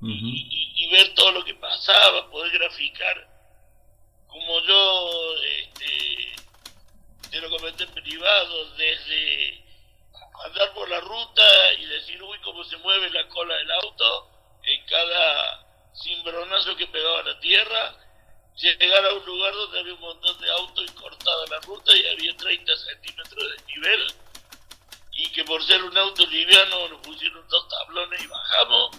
Ujú. 0.00 0.10
y, 0.10 0.48
y- 0.50 0.84
y 0.84 0.90
ver 0.92 1.14
todo 1.14 1.32
lo 1.32 1.44
que 1.44 1.54
pasaba, 1.54 2.30
poder 2.30 2.52
graficar, 2.52 3.26
como 4.26 4.60
yo 4.60 5.34
este, 5.42 6.36
te 7.30 7.40
lo 7.40 7.48
comenté 7.50 7.84
en 7.84 7.90
privado, 7.92 8.70
desde 8.76 9.64
andar 10.46 10.74
por 10.74 10.88
la 10.90 11.00
ruta 11.00 11.42
y 11.78 11.86
decir, 11.86 12.22
uy, 12.22 12.38
cómo 12.40 12.64
se 12.64 12.76
mueve 12.78 13.08
la 13.10 13.26
cola 13.28 13.54
del 13.56 13.70
auto 13.70 14.30
en 14.64 14.84
cada 14.86 15.66
cimbronazo 15.94 16.76
que 16.76 16.86
pegaba 16.88 17.20
a 17.20 17.22
la 17.22 17.40
tierra, 17.40 17.94
llegar 18.56 19.06
a 19.06 19.14
un 19.14 19.24
lugar 19.24 19.52
donde 19.54 19.80
había 19.80 19.94
un 19.94 20.00
montón 20.00 20.40
de 20.40 20.50
autos 20.50 20.84
y 20.84 20.94
cortada 20.94 21.46
la 21.50 21.60
ruta 21.60 21.96
y 21.96 22.06
había 22.06 22.36
30 22.36 22.76
centímetros 22.76 23.44
de 23.56 23.64
nivel 23.72 24.12
y 25.16 25.28
que 25.30 25.44
por 25.44 25.62
ser 25.64 25.82
un 25.82 25.96
auto 25.96 26.26
liviano 26.26 26.88
nos 26.90 27.00
pusieron 27.00 27.42
dos 27.48 27.68
tablones 27.68 28.22
y 28.22 28.26
bajamos 28.26 28.90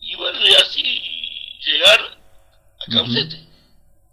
y 0.00 0.14
bueno, 0.16 0.38
y 0.46 0.54
así 0.54 1.02
llegar 1.64 2.00
a 2.80 2.90
Caucete. 2.92 3.46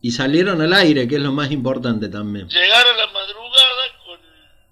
Y 0.02 0.12
salieron 0.12 0.62
al 0.62 0.74
aire, 0.74 1.08
que 1.08 1.16
es 1.16 1.22
lo 1.22 1.32
más 1.32 1.52
importante 1.52 2.08
también. 2.10 2.48
Llegar 2.50 2.86
a 2.86 2.96
la 2.98 3.08
madrugada 3.08 3.84
con, 4.06 4.20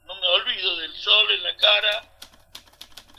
no 0.07 0.15
me 0.15 0.27
olvido, 0.27 0.77
del 0.77 0.93
sol 0.93 1.25
en 1.37 1.43
la 1.43 1.55
cara, 1.57 2.11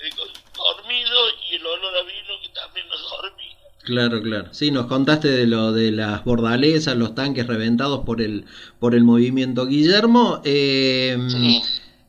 eh, 0.05 0.11
con- 0.17 0.29
dormido 0.55 1.19
y 1.51 1.57
el 1.57 1.67
olor 1.67 1.97
a 1.97 2.03
vino 2.03 2.35
que 2.43 2.49
también 2.51 2.87
nos 2.89 3.01
dormía. 3.11 3.57
Claro, 3.83 4.23
claro. 4.23 4.53
Sí, 4.55 4.71
nos 4.71 4.87
contaste 4.87 5.29
de 5.29 5.47
lo 5.47 5.73
de 5.73 5.91
las 5.93 6.25
bordalesas, 6.25 6.97
los 6.97 7.15
tanques 7.15 7.47
reventados 7.47 8.05
por 8.05 8.21
el 8.21 8.45
por 8.79 8.95
el 8.95 9.05
movimiento. 9.05 9.67
Guillermo, 9.67 10.43
eh, 10.45 11.17
Sí. 11.29 11.63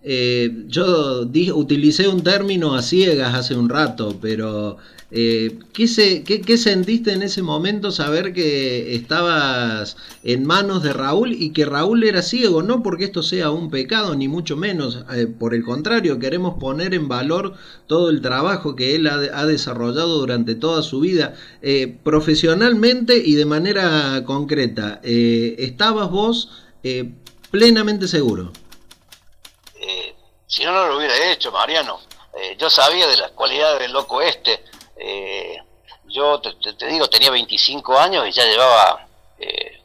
Eh, 0.10 0.64
yo 0.70 1.28
utilicé 1.54 2.08
un 2.08 2.24
término 2.24 2.76
a 2.76 2.82
ciegas 2.82 3.36
hace 3.36 3.56
un 3.56 3.68
rato, 3.68 4.18
pero 4.22 4.78
eh, 5.12 5.60
¿qué, 5.74 5.86
se, 5.86 6.24
qué, 6.24 6.40
qué 6.40 6.58
sentiste 6.58 7.12
en 7.12 7.24
ese 7.24 7.42
momento 7.42 7.92
saber 7.92 8.32
que 8.32 8.96
estabas 8.96 9.98
en 10.24 10.46
manos 10.46 10.82
de 10.82 10.94
Raúl 10.94 11.34
y 11.34 11.50
que 11.50 11.66
Raúl 11.66 12.06
era 12.06 12.22
ciego? 12.22 12.64
No 12.64 12.84
porque 12.84 13.04
esto 13.04 13.22
sea 13.22 13.52
un 13.52 13.70
pecado, 13.70 14.16
ni 14.16 14.30
mucho 14.30 14.56
menos. 14.56 15.04
eh, 15.14 15.28
por 15.28 15.54
el 15.54 15.66
contrario, 15.66 16.20
queremos 16.20 16.56
poner 16.58 16.94
en 16.94 17.10
valor 17.10 17.56
todo 17.88 18.10
el 18.10 18.22
trabajo 18.22 18.78
que 18.78 18.96
él 18.96 19.08
ha, 19.08 19.46
desarrollado 19.46 20.20
durante 20.20 20.56
toda 20.56 20.84
su 20.84 21.02
vida, 21.02 21.34
eh, 21.62 21.98
profesionalmente 22.02 23.18
y 23.18 23.36
de 23.36 23.46
manera 23.46 24.24
concreta. 24.26 25.02
¿Estabas 25.04 26.10
vos 26.10 26.50
plenamente 27.52 28.08
seguro? 28.08 28.54
Si 30.48 30.64
no, 30.66 30.72
no 30.72 30.88
lo 30.88 30.98
hubiera 30.98 31.16
hecho, 31.32 31.52
Mariano. 31.52 32.00
Eh, 32.34 32.56
yo 32.58 32.70
sabía 32.70 33.08
de 33.08 33.18
las 33.18 33.32
cualidades 33.32 33.80
del 33.80 33.92
loco 33.92 34.22
este. 34.22 34.64
Eh, 34.96 35.58
yo 36.06 36.40
te, 36.40 36.54
te- 36.74 36.86
digo, 36.88 37.10
tenía 37.10 37.30
25 37.32 37.98
años 37.98 38.26
y 38.28 38.32
ya 38.32 38.46
llevaba, 38.46 39.08
eh, 39.38 39.82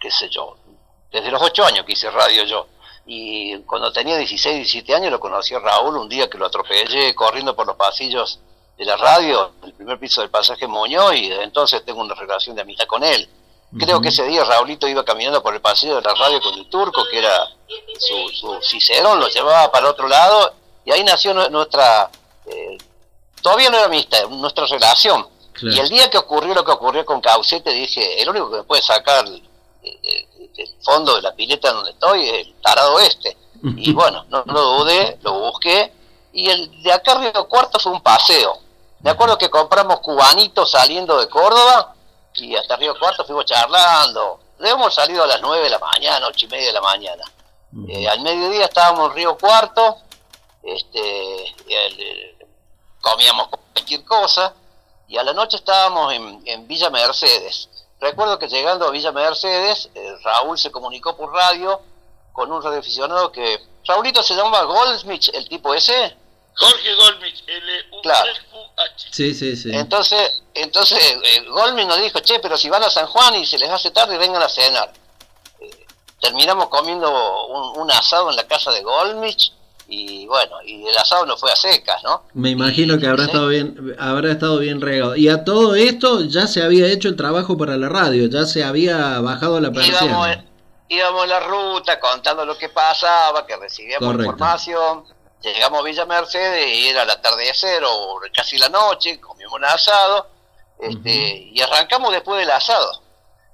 qué 0.00 0.10
sé 0.10 0.28
yo, 0.30 0.56
desde 1.12 1.30
los 1.30 1.42
8 1.42 1.64
años 1.66 1.84
que 1.84 1.92
hice 1.92 2.10
radio 2.10 2.44
yo. 2.44 2.66
Y 3.06 3.58
cuando 3.62 3.92
tenía 3.92 4.16
16, 4.16 4.56
17 4.56 4.94
años 4.94 5.10
lo 5.10 5.20
conocí 5.20 5.54
a 5.54 5.58
Raúl 5.60 5.96
un 5.96 6.08
día 6.08 6.28
que 6.28 6.38
lo 6.38 6.46
atropellé 6.46 7.14
corriendo 7.14 7.54
por 7.56 7.66
los 7.66 7.76
pasillos 7.76 8.40
de 8.76 8.84
la 8.84 8.96
radio, 8.96 9.52
el 9.64 9.72
primer 9.72 9.98
piso 9.98 10.20
del 10.20 10.30
pasaje 10.30 10.66
Muñoz, 10.66 11.14
y 11.16 11.28
desde 11.28 11.42
entonces 11.42 11.84
tengo 11.84 12.00
una 12.00 12.14
relación 12.14 12.54
de 12.54 12.62
amistad 12.62 12.86
con 12.86 13.02
él. 13.02 13.28
Creo 13.76 14.00
que 14.00 14.08
ese 14.08 14.24
día 14.24 14.44
Raulito 14.44 14.88
iba 14.88 15.04
caminando 15.04 15.42
por 15.42 15.54
el 15.54 15.60
pasillo 15.60 15.96
de 15.96 16.02
la 16.02 16.14
radio 16.14 16.40
con 16.40 16.54
el 16.54 16.66
turco, 16.70 17.02
que 17.10 17.18
era 17.18 17.48
su, 17.98 18.28
su 18.30 18.62
Cicerón, 18.62 19.20
lo 19.20 19.28
llevaba 19.28 19.70
para 19.70 19.90
otro 19.90 20.08
lado, 20.08 20.54
y 20.86 20.90
ahí 20.92 21.04
nació 21.04 21.34
nu- 21.34 21.50
nuestra, 21.50 22.10
eh, 22.46 22.78
todavía 23.42 23.68
no 23.68 23.76
era 23.76 23.86
amistad, 23.86 24.26
nuestra 24.30 24.64
relación. 24.66 25.28
Claro. 25.52 25.76
Y 25.76 25.80
el 25.80 25.88
día 25.90 26.08
que 26.08 26.16
ocurrió 26.16 26.54
lo 26.54 26.64
que 26.64 26.70
ocurrió 26.72 27.04
con 27.04 27.20
Caucete, 27.20 27.70
dije, 27.72 28.22
el 28.22 28.28
único 28.30 28.50
que 28.50 28.56
me 28.58 28.62
puede 28.62 28.80
sacar 28.80 29.26
el, 29.26 29.42
el- 29.82 30.28
el 30.56 30.74
fondo 30.82 31.14
de 31.16 31.22
la 31.22 31.34
pileta 31.34 31.70
donde 31.72 31.90
estoy 31.90 32.26
es 32.28 32.46
el 32.46 32.54
tarado 32.62 32.98
este. 33.00 33.36
Y 33.76 33.92
bueno, 33.92 34.24
no, 34.28 34.44
no 34.46 34.52
lo 34.52 34.62
dudé, 34.78 35.18
lo 35.22 35.32
busqué, 35.40 35.92
y 36.32 36.48
el 36.48 36.82
de 36.82 36.92
acá 36.92 37.14
Río 37.18 37.46
Cuarto 37.48 37.78
fue 37.78 37.92
un 37.92 38.00
paseo. 38.00 38.58
Me 39.00 39.10
acuerdo 39.10 39.36
que 39.36 39.50
compramos 39.50 40.00
cubanitos 40.00 40.70
saliendo 40.70 41.18
de 41.20 41.28
Córdoba 41.28 41.94
y 42.40 42.56
hasta 42.56 42.76
Río 42.76 42.98
Cuarto 42.98 43.24
fuimos 43.24 43.44
charlando. 43.44 44.40
Debemos 44.58 44.94
salido 44.94 45.22
a 45.24 45.26
las 45.26 45.40
9 45.40 45.64
de 45.64 45.70
la 45.70 45.78
mañana, 45.78 46.26
ocho 46.26 46.46
y 46.46 46.48
media 46.48 46.66
de 46.66 46.72
la 46.72 46.80
mañana. 46.80 47.24
Eh, 47.88 48.08
al 48.08 48.20
mediodía 48.20 48.64
estábamos 48.64 49.10
en 49.10 49.16
Río 49.16 49.36
Cuarto, 49.36 49.98
este, 50.62 51.48
el, 51.48 52.36
comíamos 53.00 53.48
cualquier 53.48 54.04
cosa 54.04 54.54
y 55.06 55.16
a 55.16 55.22
la 55.22 55.32
noche 55.32 55.56
estábamos 55.56 56.12
en, 56.12 56.66
Villa 56.66 56.90
Mercedes. 56.90 57.68
Recuerdo 58.00 58.38
que 58.38 58.48
llegando 58.48 58.86
a 58.86 58.90
Villa 58.90 59.12
Mercedes, 59.12 59.90
eh, 59.94 60.16
Raúl 60.22 60.58
se 60.58 60.70
comunicó 60.70 61.16
por 61.16 61.32
radio 61.32 61.80
con 62.32 62.52
un 62.52 62.62
radioaficionado 62.62 63.32
que... 63.32 63.58
Raúlito 63.84 64.22
se 64.22 64.34
llamaba 64.34 64.64
Goldsmith, 64.64 65.28
el 65.32 65.48
tipo 65.48 65.74
ese. 65.74 66.16
Jorge 66.58 66.94
Goldsmith, 66.94 67.36
l 67.46 67.72
u 67.92 68.02
claro. 68.02 68.30
h 68.76 69.08
Sí, 69.10 69.32
sí, 69.34 69.56
sí. 69.56 69.70
Entonces, 69.72 70.42
entonces 70.54 70.98
eh, 71.22 71.44
Goldsmith 71.48 71.86
nos 71.86 72.00
dijo, 72.00 72.18
che, 72.20 72.40
pero 72.40 72.56
si 72.56 72.68
van 72.68 72.82
a 72.82 72.90
San 72.90 73.06
Juan 73.06 73.34
y 73.36 73.46
se 73.46 73.58
les 73.58 73.70
hace 73.70 73.90
tarde, 73.90 74.18
vengan 74.18 74.42
a 74.42 74.48
cenar. 74.48 74.92
Eh, 75.60 75.86
terminamos 76.20 76.68
comiendo 76.68 77.08
un, 77.46 77.82
un, 77.82 77.90
asado 77.92 78.30
en 78.30 78.36
la 78.36 78.46
casa 78.46 78.72
de 78.72 78.82
Goldsmith 78.82 79.52
y 79.88 80.26
bueno, 80.26 80.56
y 80.66 80.86
el 80.86 80.96
asado 80.98 81.24
no 81.24 81.36
fue 81.36 81.50
a 81.50 81.56
secas, 81.56 82.02
¿no? 82.04 82.24
Me 82.34 82.50
imagino 82.50 82.98
que 82.98 83.06
habrá 83.06 83.24
estado 83.24 83.48
bien, 83.48 83.96
habrá 83.98 84.32
estado 84.32 84.58
bien 84.58 84.82
regado. 84.82 85.16
Y 85.16 85.30
a 85.30 85.44
todo 85.44 85.74
esto 85.76 86.24
ya 86.24 86.46
se 86.46 86.62
había 86.62 86.86
hecho 86.88 87.08
el 87.08 87.16
trabajo 87.16 87.56
para 87.56 87.76
la 87.78 87.88
radio, 87.88 88.28
ya 88.28 88.44
se 88.44 88.64
había 88.64 89.18
bajado 89.20 89.60
la 89.60 89.72
persiana. 89.72 90.44
Íbamos, 90.90 91.24
en 91.24 91.30
la 91.30 91.40
ruta 91.40 92.00
contando 92.00 92.44
lo 92.44 92.56
que 92.56 92.68
pasaba, 92.68 93.46
que 93.46 93.56
recibíamos 93.56 94.14
información. 94.14 95.04
Llegamos 95.42 95.80
a 95.80 95.82
Villa 95.84 96.04
Mercedes 96.04 96.66
y 96.74 96.88
era 96.88 97.02
el 97.02 97.10
atardecer 97.10 97.82
o 97.84 98.20
casi 98.34 98.58
la 98.58 98.68
noche, 98.68 99.20
comimos 99.20 99.54
un 99.54 99.64
asado 99.64 100.26
este, 100.80 101.50
y 101.52 101.60
arrancamos 101.60 102.12
después 102.12 102.40
del 102.40 102.50
asado. 102.50 103.02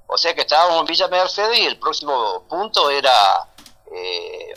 O 0.07 0.16
sea 0.16 0.35
que 0.35 0.42
estábamos 0.42 0.81
en 0.81 0.87
Villa 0.87 1.09
Mercedes 1.09 1.59
y 1.59 1.66
el 1.66 1.79
próximo 1.79 2.44
punto 2.49 2.90
era 2.90 3.49
eh, 3.92 4.55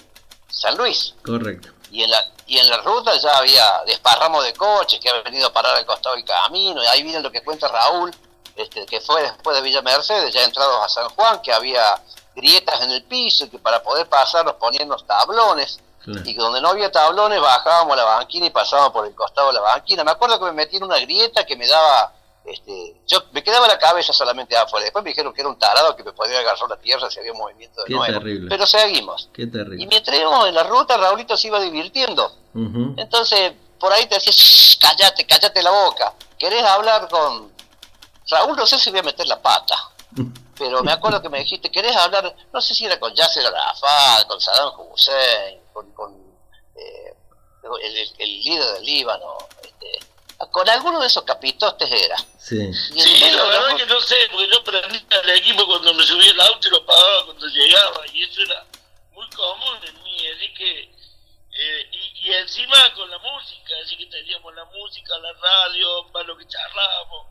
San 0.50 0.78
Luis. 0.78 1.16
Correcto. 1.26 1.70
Y 1.92 2.04
en 2.04 2.12
la, 2.12 2.26
y 2.46 2.58
en 2.58 2.70
la 2.70 2.78
ruta 2.78 3.16
ya 3.18 3.38
había 3.38 3.82
desparramos 3.86 4.44
de 4.44 4.54
coches 4.54 5.00
que 5.00 5.10
habían 5.10 5.24
venido 5.26 5.48
a 5.48 5.54
parar 5.54 5.76
al 5.76 5.86
costado 5.86 6.16
del 6.16 6.26
camino, 6.26 6.84
y 6.84 6.88
ahí 6.88 7.04
viene 7.04 7.22
lo 7.22 7.32
que 7.32 7.44
cuenta 7.44 7.68
Raúl, 7.68 8.14
este, 8.56 8.86
que 8.86 9.00
fue 9.02 9.22
después 9.22 9.56
de 9.56 9.62
Villa 9.62 9.82
Mercedes, 9.82 10.34
ya 10.34 10.44
entrados 10.44 10.84
a 10.84 10.90
San 10.90 11.10
Juan, 11.10 11.42
que 11.42 11.54
había 11.54 12.02
grietas 12.36 12.82
en 12.82 12.92
el 12.92 13.04
piso 13.04 13.46
y 13.46 13.50
que 13.50 13.60
para 13.60 13.82
poder 13.82 14.08
pasar 14.08 14.46
nos 14.46 14.56
ponían 14.56 14.90
los 14.90 15.06
tablones. 15.06 15.80
Y 16.26 16.34
donde 16.36 16.62
no 16.62 16.70
había 16.70 16.92
tablones 16.92 17.42
bajábamos 17.42 17.94
a 17.94 17.96
la 17.98 18.04
banquina 18.06 18.46
y 18.46 18.50
pasábamos 18.50 18.92
por 18.92 19.06
el 19.06 19.14
costado 19.14 19.48
de 19.48 19.56
la 19.56 19.62
banquina. 19.62 20.04
Me 20.04 20.12
acuerdo 20.12 20.40
que 20.40 20.46
me 20.46 20.54
metí 20.54 20.78
en 20.78 20.84
una 20.84 21.00
grieta 21.00 21.46
que 21.46 21.56
me 21.56 21.68
daba 21.68 22.14
este, 22.48 23.02
yo 23.06 23.24
me 23.34 23.44
quedaba 23.44 23.68
la 23.68 23.78
cabeza 23.78 24.14
solamente 24.14 24.56
afuera. 24.56 24.86
Después 24.86 25.04
me 25.04 25.10
dijeron 25.10 25.34
que 25.34 25.42
era 25.42 25.50
un 25.50 25.60
tarado 25.60 25.96
que 25.98 26.04
me 26.04 26.14
podía 26.14 26.40
agarrar 26.40 26.70
la 26.70 26.78
tierra 26.78 27.12
si 27.12 27.20
había 27.20 27.34
movimiento 27.34 27.84
de 27.84 27.94
nuevo. 27.94 28.22
Pero 28.48 28.66
seguimos. 28.66 29.30
Qué 29.34 29.48
terrible. 29.48 29.84
Y 29.84 29.88
mientras 29.88 30.18
íbamos 30.18 30.48
en 30.48 30.56
la 30.56 30.64
ruta, 30.64 30.96
Raulito 30.96 31.36
se 31.36 31.48
iba 31.48 31.60
divirtiendo. 31.60 32.32
Entonces, 32.96 33.54
por 33.78 33.92
ahí 33.92 34.06
te 34.08 34.16
decía, 34.16 34.34
cállate, 34.80 35.26
cállate 35.28 35.62
la 35.62 35.72
boca. 35.72 36.14
¿Querés 36.40 36.64
hablar 36.64 37.08
con 37.10 37.52
Raúl? 38.30 38.56
No 38.56 38.66
sé 38.66 38.80
si 38.80 38.92
voy 38.92 39.02
a 39.02 39.04
meter 39.04 39.28
la 39.28 39.42
pata. 39.42 39.76
Pero 40.58 40.82
me 40.84 40.92
acuerdo 40.92 41.22
que 41.22 41.30
me 41.30 41.40
dijiste, 41.40 41.70
¿querés 41.70 41.96
hablar? 41.96 42.34
No 42.52 42.62
sé 42.62 42.74
si 42.74 42.86
era 42.86 43.00
con 43.00 43.14
Yasser 43.14 43.46
Arafat, 43.46 44.26
con 44.26 44.40
Saddam 44.40 44.72
Hussein, 44.92 45.60
con, 45.78 45.92
con 45.94 46.12
eh, 46.76 47.14
el, 47.84 47.98
el, 48.18 48.44
líder 48.44 48.74
del 48.74 48.84
Líbano. 48.84 49.38
Este, 49.62 50.00
con 50.52 50.68
alguno 50.70 51.00
de 51.00 51.08
esos 51.08 51.24
capitostes 51.24 51.92
era. 51.92 52.18
Sí, 52.40 52.74
sí 52.74 53.32
la 53.32 53.44
verdad 53.44 53.76
que 53.76 53.86
no 53.86 54.00
sé, 54.02 54.16
porque 54.32 54.50
yo 54.52 54.64
prendí 54.64 55.06
el 55.10 55.30
equipo 55.30 55.66
cuando 55.68 55.94
me 55.94 56.04
subí 56.04 56.28
el 56.28 56.42
auto 56.42 56.68
y 56.68 56.72
lo 56.72 56.86
pagaba 56.86 57.26
cuando 57.26 57.48
llegaba, 57.48 58.02
y 58.12 58.24
eso 58.24 58.42
era 58.42 58.66
muy 59.12 59.30
común 59.32 59.78
en 59.84 60.04
mí, 60.04 60.28
así 60.28 60.54
que, 60.54 60.82
eh, 60.84 61.90
y, 61.92 62.28
y, 62.28 62.34
encima 62.34 62.94
con 62.96 63.10
la 63.10 63.18
música, 63.18 63.74
así 63.84 63.98
que 63.98 64.06
teníamos 64.08 64.54
la 64.56 64.66
música, 64.66 65.18
la 65.20 65.34
radio, 65.34 66.08
para 66.12 66.26
lo 66.26 66.38
que 66.38 66.48
charlábamos, 66.48 67.28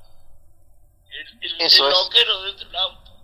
el, 1.10 1.38
el, 1.42 1.60
eso 1.60 1.88
el 1.88 2.10
dentro 2.10 2.68
del 2.68 2.76
auto. 2.76 3.15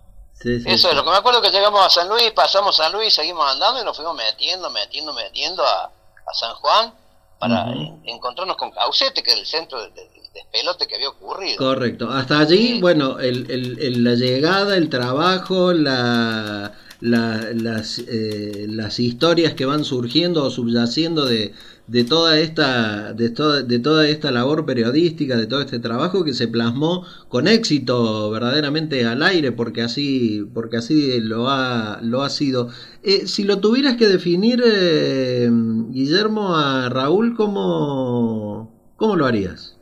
Sí, 0.43 0.59
sí, 0.59 0.65
Eso 0.67 0.89
es 0.89 0.95
lo 0.95 1.05
que 1.05 1.09
me 1.09 1.15
acuerdo 1.15 1.41
que 1.41 1.51
llegamos 1.51 1.85
a 1.85 1.89
San 1.89 2.09
Luis, 2.09 2.31
pasamos 2.31 2.75
San 2.75 2.91
Luis, 2.91 3.13
seguimos 3.13 3.49
andando 3.49 3.81
y 3.81 3.85
nos 3.85 3.95
fuimos 3.95 4.13
metiendo, 4.13 4.69
metiendo, 4.69 5.13
metiendo 5.13 5.65
a, 5.65 5.85
a 5.85 6.33
San 6.33 6.53
Juan 6.55 6.93
para 7.39 7.73
encontrarnos 8.05 8.57
con 8.57 8.71
Caucete, 8.71 9.23
que 9.23 9.31
es 9.31 9.37
el 9.37 9.45
centro 9.45 9.81
de, 9.81 10.09
despelote 10.33 10.85
que 10.87 10.95
había 10.95 11.09
ocurrido. 11.09 11.57
Correcto. 11.57 12.09
Hasta 12.09 12.39
allí, 12.39 12.81
bueno, 12.81 13.19
el, 13.19 13.49
el, 13.49 14.03
la 14.03 14.15
llegada, 14.15 14.75
el 14.75 14.89
trabajo, 14.89 15.71
la, 15.71 16.73
las, 16.99 17.99
eh, 17.99 18.65
las 18.67 18.99
historias 18.99 19.53
que 19.53 19.65
van 19.65 19.85
surgiendo 19.85 20.43
o 20.43 20.49
subyaciendo 20.49 21.25
de, 21.25 21.53
de 21.87 22.03
toda 22.03 22.39
esta 22.39 23.13
de 23.13 23.29
toda, 23.29 23.61
de 23.61 23.79
toda 23.79 24.07
esta 24.07 24.31
labor 24.31 24.65
periodística 24.65 25.35
de 25.35 25.47
todo 25.47 25.61
este 25.61 25.79
trabajo 25.79 26.23
que 26.23 26.33
se 26.33 26.47
plasmó 26.47 27.05
con 27.27 27.47
éxito 27.47 28.29
verdaderamente 28.29 29.05
al 29.05 29.21
aire 29.21 29.51
porque 29.51 29.81
así 29.81 30.45
porque 30.53 30.77
así 30.77 31.19
lo 31.19 31.49
ha 31.49 31.99
lo 32.01 32.23
ha 32.23 32.29
sido. 32.29 32.69
Eh, 33.03 33.27
si 33.27 33.43
lo 33.43 33.59
tuvieras 33.59 33.97
que 33.97 34.07
definir 34.07 34.63
eh, 34.65 35.49
Guillermo 35.51 36.55
a 36.55 36.89
Raúl 36.89 37.35
cómo 37.35 38.93
cómo 38.95 39.15
lo 39.15 39.25
harías 39.25 39.73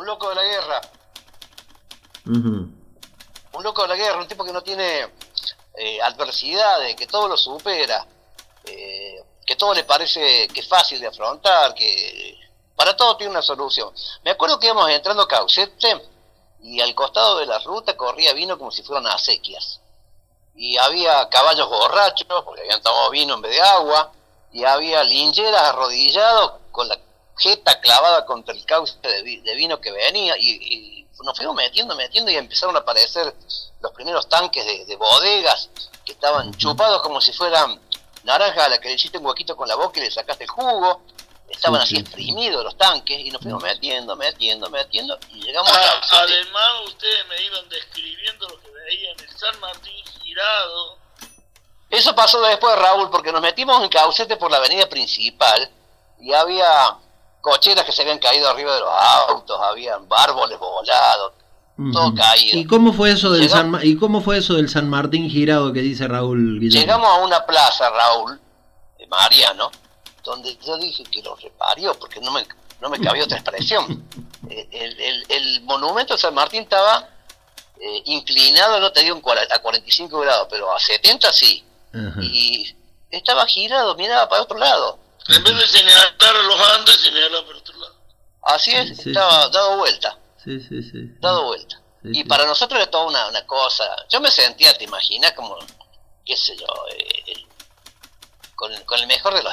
un 0.00 0.06
loco 0.06 0.28
de 0.30 0.34
la 0.34 0.42
guerra. 0.42 0.80
Un 3.52 3.62
loco 3.62 3.82
de 3.82 3.88
la 3.88 3.96
guerra 3.96 4.20
un 4.20 4.28
tipo 4.28 4.44
que 4.44 4.52
no 4.52 4.62
tiene 4.62 5.02
eh, 5.76 6.00
adversidades 6.02 6.96
que 6.96 7.06
todo 7.06 7.28
lo 7.28 7.36
supera. 7.36 8.06
Eh, 8.64 9.22
que 9.50 9.56
todo 9.56 9.74
le 9.74 9.82
parece 9.82 10.46
que 10.46 10.60
es 10.60 10.68
fácil 10.68 11.00
de 11.00 11.08
afrontar, 11.08 11.74
que 11.74 12.38
para 12.76 12.96
todo 12.96 13.16
tiene 13.16 13.32
una 13.32 13.42
solución. 13.42 13.92
Me 14.22 14.30
acuerdo 14.30 14.60
que 14.60 14.66
íbamos 14.66 14.88
entrando 14.88 15.24
a 15.24 15.26
Caucete 15.26 16.08
y 16.62 16.80
al 16.80 16.94
costado 16.94 17.38
de 17.38 17.46
la 17.46 17.58
ruta 17.58 17.96
corría 17.96 18.32
vino 18.32 18.56
como 18.56 18.70
si 18.70 18.84
fueran 18.84 19.08
acequias. 19.08 19.80
Y 20.54 20.76
había 20.76 21.28
caballos 21.30 21.68
borrachos, 21.68 22.28
porque 22.44 22.60
habían 22.60 22.80
tomado 22.80 23.10
vino 23.10 23.34
en 23.34 23.42
vez 23.42 23.50
de 23.50 23.60
agua, 23.60 24.12
y 24.52 24.62
había 24.62 25.02
lincheras 25.02 25.62
arrodillados 25.62 26.52
con 26.70 26.86
la 26.86 26.96
jeta 27.36 27.80
clavada 27.80 28.24
contra 28.26 28.54
el 28.54 28.64
cauce 28.64 28.98
de, 29.02 29.54
vino 29.56 29.80
que 29.80 29.90
venía, 29.90 30.36
y, 30.38 31.08
nos 31.24 31.36
fuimos 31.36 31.56
metiendo, 31.56 31.96
metiendo, 31.96 32.30
y 32.30 32.36
empezaron 32.36 32.76
a 32.76 32.80
aparecer 32.80 33.34
los 33.80 33.92
primeros 33.94 34.28
tanques 34.28 34.64
de, 34.64 34.84
de 34.84 34.94
bodegas 34.94 35.70
que 36.04 36.12
estaban 36.12 36.54
chupados 36.54 37.02
como 37.02 37.20
si 37.20 37.32
fueran 37.32 37.80
naranja 38.24 38.64
a 38.64 38.68
la 38.68 38.80
que 38.80 38.88
le 38.88 38.94
hiciste 38.94 39.18
un 39.18 39.26
huequito 39.26 39.56
con 39.56 39.68
la 39.68 39.76
boca 39.76 40.00
y 40.00 40.04
le 40.04 40.10
sacaste 40.10 40.44
el 40.44 40.50
jugo, 40.50 41.02
estaban 41.48 41.80
así 41.80 41.96
exprimidos 41.96 42.62
los 42.64 42.76
tanques 42.76 43.18
y 43.18 43.30
nos 43.30 43.42
fuimos 43.42 43.62
metiendo, 43.62 44.16
metiendo, 44.16 44.70
metiendo 44.70 45.18
y 45.30 45.42
llegamos 45.42 45.70
a... 45.72 46.22
Además 46.22 46.70
ustedes 46.86 47.26
me 47.28 47.42
iban 47.42 47.68
describiendo 47.68 48.48
lo 48.48 48.60
que 48.60 48.70
veían 48.70 49.18
el 49.18 49.38
San 49.38 49.58
Martín 49.60 50.04
girado. 50.22 50.98
Eso 51.90 52.14
pasó 52.14 52.40
después, 52.42 52.76
Raúl, 52.76 53.10
porque 53.10 53.32
nos 53.32 53.40
metimos 53.40 53.82
en 53.82 53.88
Caucete 53.88 54.36
por 54.36 54.50
la 54.50 54.58
avenida 54.58 54.88
principal 54.88 55.68
y 56.20 56.32
había 56.32 56.96
cocheras 57.40 57.84
que 57.84 57.92
se 57.92 58.02
habían 58.02 58.18
caído 58.18 58.48
arriba 58.48 58.74
de 58.74 58.80
los 58.80 58.90
autos, 58.92 59.60
habían 59.60 60.06
árboles 60.10 60.58
volados, 60.58 61.32
todo 61.92 62.14
caído. 62.14 62.58
¿Y 62.58 62.66
cómo 62.66 62.92
fue 62.92 63.12
eso 63.12 63.30
del 63.30 63.48
San 63.48 63.78
y 63.82 63.96
cómo 63.96 64.20
fue 64.20 64.38
eso 64.38 64.54
del 64.54 64.68
San 64.68 64.88
Martín 64.88 65.30
girado 65.30 65.72
que 65.72 65.80
dice 65.80 66.06
Raúl 66.06 66.60
Guillermo? 66.60 66.80
Llegamos 66.80 67.08
a 67.08 67.24
una 67.24 67.46
plaza, 67.46 67.88
Raúl, 67.90 68.40
de 68.98 69.06
Mariano, 69.06 69.70
donde 70.22 70.56
yo 70.64 70.76
dije 70.78 71.04
que 71.04 71.22
lo 71.22 71.34
reparió 71.36 71.94
porque 71.94 72.20
no 72.20 72.30
me 72.32 72.46
no 72.80 72.88
me 72.88 72.98
cabía 72.98 73.24
otra 73.24 73.38
expresión. 73.38 74.04
el, 74.50 75.24
el, 75.28 75.60
monumento 75.62 76.14
de 76.14 76.20
San 76.20 76.34
Martín 76.34 76.62
estaba 76.62 77.08
eh, 77.78 78.02
inclinado, 78.06 78.80
no 78.80 78.92
te 78.92 79.02
digo 79.02 79.16
a 79.16 79.58
45 79.58 80.20
grados, 80.20 80.48
pero 80.50 80.74
a 80.74 80.78
70 80.78 81.32
sí. 81.32 81.64
Y 82.20 82.74
estaba 83.10 83.46
girado, 83.46 83.94
miraba 83.96 84.28
para 84.28 84.42
otro 84.42 84.58
lado. 84.58 84.98
En 85.28 85.42
vez 85.42 85.56
de 85.56 85.66
señalar 85.66 86.14
a 86.20 86.42
los 86.42 86.60
Andes, 86.76 87.00
señalaba 87.00 87.46
para 87.46 87.58
otro 87.58 87.78
lado. 87.78 87.94
Así 88.42 88.70
es, 88.72 89.06
estaba 89.06 89.48
dado 89.48 89.78
vuelta. 89.78 90.16
Sí, 90.44 90.60
sí, 90.60 90.82
sí. 90.82 91.14
Dado 91.20 91.46
vuelta. 91.46 91.80
y 92.02 92.24
para 92.24 92.46
nosotros 92.46 92.80
era 92.80 92.90
toda 92.90 93.06
una, 93.06 93.28
una, 93.28 93.46
cosa. 93.46 93.84
Yo 94.08 94.20
me 94.20 94.30
sentía, 94.30 94.72
te 94.74 94.84
imaginas, 94.84 95.32
como, 95.32 95.56
qué 96.24 96.36
sé 96.36 96.56
yo, 96.56 96.66
eh, 96.96 97.44
con, 98.54 98.72
con, 98.86 99.00
el 99.00 99.06
mejor 99.06 99.34
de 99.34 99.42
los 99.42 99.52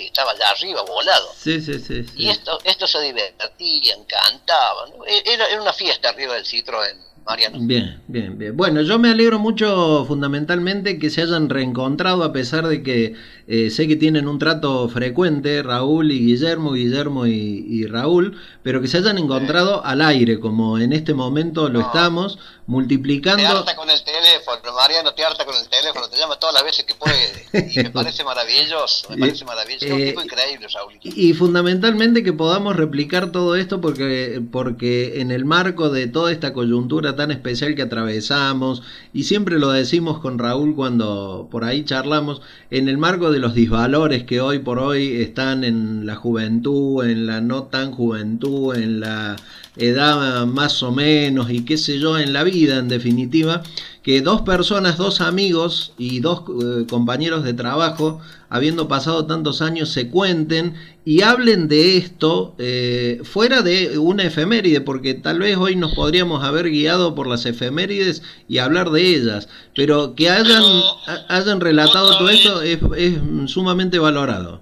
y 0.00 0.04
estaba 0.04 0.32
allá 0.32 0.50
arriba, 0.50 0.82
volado. 0.82 1.32
Sí, 1.34 1.60
sí, 1.60 1.78
sí. 1.78 2.04
Y 2.16 2.28
esto, 2.28 2.58
esto 2.64 2.86
se 2.86 3.00
divertían, 3.00 4.04
cantaban. 4.04 4.90
E, 5.06 5.22
era, 5.26 5.48
era 5.48 5.62
una 5.62 5.72
fiesta 5.72 6.10
arriba 6.10 6.34
del 6.34 6.44
Citroën. 6.44 7.12
Mariano. 7.24 7.58
Bien, 7.60 8.02
bien, 8.08 8.36
bien. 8.36 8.56
Bueno, 8.56 8.82
yo 8.82 8.98
me 8.98 9.10
alegro 9.10 9.38
mucho 9.38 10.04
fundamentalmente 10.06 10.98
que 10.98 11.08
se 11.08 11.22
hayan 11.22 11.48
reencontrado 11.48 12.24
a 12.24 12.32
pesar 12.32 12.66
de 12.66 12.82
que 12.82 13.14
eh, 13.46 13.70
sé 13.70 13.88
que 13.88 13.96
tienen 13.96 14.28
un 14.28 14.38
trato 14.38 14.88
frecuente, 14.88 15.62
Raúl 15.62 16.10
y 16.12 16.18
Guillermo, 16.20 16.72
Guillermo 16.72 17.26
y, 17.26 17.32
y 17.68 17.86
Raúl, 17.86 18.36
pero 18.62 18.80
que 18.80 18.88
se 18.88 18.98
hayan 18.98 19.18
encontrado 19.18 19.84
al 19.84 20.00
aire, 20.00 20.38
como 20.40 20.78
en 20.78 20.92
este 20.92 21.14
momento 21.14 21.68
lo 21.68 21.80
No. 21.80 21.86
estamos, 21.86 22.38
Te 22.64 22.70
multiplicando... 22.70 23.44
harta 23.44 23.74
con 23.74 23.90
el 23.90 24.02
teléfono, 24.04 24.72
Mariano, 24.74 25.12
te 25.12 25.24
harta 25.24 25.44
con 25.44 25.56
el 25.56 25.68
teléfono, 25.68 26.08
te 26.08 26.16
llama 26.16 26.36
todas 26.36 26.54
las 26.54 26.64
veces 26.64 26.84
que 26.84 26.94
puede. 26.94 27.46
Y 27.74 27.82
me 27.82 27.90
parece 27.92 28.22
maravilloso, 28.22 29.10
me 29.10 29.16
parece 29.18 29.44
maravilloso. 29.44 29.86
Es 29.86 29.92
un 29.92 30.00
Eh, 30.00 30.06
tipo 30.10 30.22
increíble, 30.22 30.68
Raulito. 30.72 31.08
Y 31.08 31.32
y 31.32 31.34
fundamentalmente 31.34 32.22
que 32.22 32.34
podamos 32.34 32.76
replicar 32.76 33.32
todo 33.32 33.56
esto 33.56 33.80
porque, 33.80 34.42
porque 34.52 35.20
en 35.20 35.30
el 35.30 35.44
marco 35.46 35.88
de 35.88 36.06
toda 36.06 36.30
esta 36.30 36.52
coyuntura 36.52 37.16
tan 37.16 37.30
especial 37.30 37.74
que 37.74 37.82
atravesamos, 37.82 38.82
y 39.14 39.24
siempre 39.24 39.58
lo 39.58 39.70
decimos 39.70 40.18
con 40.20 40.38
Raúl 40.38 40.76
cuando 40.76 41.48
por 41.50 41.64
ahí 41.64 41.84
charlamos, 41.86 42.42
en 42.70 42.88
el 42.88 42.98
marco 42.98 43.32
de 43.32 43.38
los 43.38 43.54
disvalores 43.54 44.24
que 44.24 44.40
hoy 44.40 44.58
por 44.58 44.78
hoy 44.78 45.22
están 45.22 45.64
en 45.64 46.04
la 46.06 46.16
juventud, 46.16 47.02
en 47.04 47.26
la 47.26 47.40
no 47.40 47.64
tan 47.64 47.92
juventud, 47.92 48.76
en 48.76 49.00
la 49.00 49.36
edad 49.76 50.44
más 50.46 50.82
o 50.82 50.92
menos 50.92 51.50
y 51.50 51.64
qué 51.64 51.78
sé 51.78 51.98
yo, 51.98 52.18
en 52.18 52.34
la 52.34 52.44
vida 52.44 52.51
en 52.52 52.88
definitiva, 52.88 53.62
que 54.02 54.20
dos 54.20 54.42
personas, 54.42 54.96
dos 54.96 55.20
amigos 55.20 55.92
y 55.96 56.20
dos 56.20 56.40
eh, 56.40 56.86
compañeros 56.88 57.44
de 57.44 57.54
trabajo, 57.54 58.20
habiendo 58.48 58.88
pasado 58.88 59.26
tantos 59.26 59.62
años, 59.62 59.90
se 59.90 60.10
cuenten 60.10 60.74
y 61.04 61.22
hablen 61.22 61.68
de 61.68 61.96
esto 61.96 62.54
eh, 62.58 63.20
fuera 63.24 63.62
de 63.62 63.98
una 63.98 64.24
efeméride, 64.24 64.80
porque 64.80 65.14
tal 65.14 65.38
vez 65.38 65.56
hoy 65.56 65.76
nos 65.76 65.94
podríamos 65.94 66.44
haber 66.44 66.70
guiado 66.70 67.14
por 67.14 67.26
las 67.26 67.46
efemérides 67.46 68.22
y 68.48 68.58
hablar 68.58 68.90
de 68.90 69.16
ellas, 69.16 69.48
pero 69.74 70.14
que 70.14 70.30
hayan, 70.30 70.62
Pero, 70.62 71.24
hayan 71.28 71.60
relatado 71.60 72.18
todo 72.18 72.28
esto 72.28 72.62
es, 72.62 72.78
es 72.96 73.14
sumamente 73.50 73.98
valorado. 73.98 74.60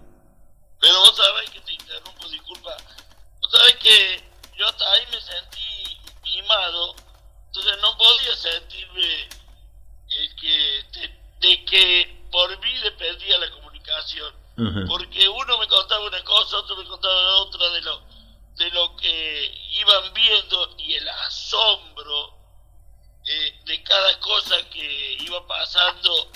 Pero 0.80 0.98
vos 0.98 1.14
sabés 1.16 1.50
que 1.50 1.60
te 1.60 1.72
interrumpo, 1.72 2.28
disculpa. 2.28 2.70
Vos 3.42 3.50
sabés 3.50 3.76
que 3.76 4.30
yo 4.58 4.66
hasta 4.66 4.84
ahí 4.92 5.02
me 5.10 5.20
sentí 5.20 6.36
mimado, 6.36 6.94
entonces 7.60 7.82
no 7.82 7.96
podía 7.96 8.36
sentirme 8.36 9.28
el 10.18 10.36
que, 10.36 10.84
de, 10.92 11.20
de 11.40 11.64
que 11.64 12.26
por 12.30 12.58
mí 12.60 12.78
dependía 12.78 13.38
la 13.38 13.50
comunicación. 13.50 14.40
Porque 14.88 15.26
uno 15.26 15.56
me 15.56 15.66
contaba 15.68 16.04
una 16.04 16.22
cosa, 16.22 16.58
otro 16.58 16.76
me 16.76 16.84
contaba 16.84 17.36
otra 17.36 17.70
de 17.70 17.80
lo, 17.80 18.02
de 18.56 18.70
lo 18.72 18.94
que 18.96 19.68
iban 19.70 20.12
viendo 20.12 20.74
y 20.76 20.94
el 20.94 21.08
asombro 21.08 22.34
eh, 23.26 23.58
de 23.64 23.82
cada 23.82 24.20
cosa 24.20 24.56
que 24.68 25.16
iba 25.20 25.46
pasando, 25.46 26.30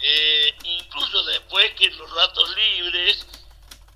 eh, 0.00 0.54
incluso 0.62 1.24
después 1.24 1.74
que 1.74 1.86
en 1.86 1.98
los 1.98 2.08
ratos 2.12 2.48
libres, 2.54 3.26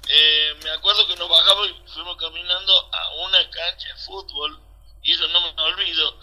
eh, 0.08 0.56
me 0.64 0.70
acuerdo 0.70 1.06
que 1.06 1.16
nos 1.16 1.28
bajamos 1.28 1.68
y 1.68 1.88
fuimos 1.92 2.16
caminando 2.16 2.90
a 2.92 3.14
una 3.26 3.48
cancha 3.48 3.88
de 3.88 4.02
fútbol, 4.02 4.60
y 5.04 5.12
eso 5.12 5.28
no 5.28 5.40
me 5.40 5.62
olvido, 5.62 6.18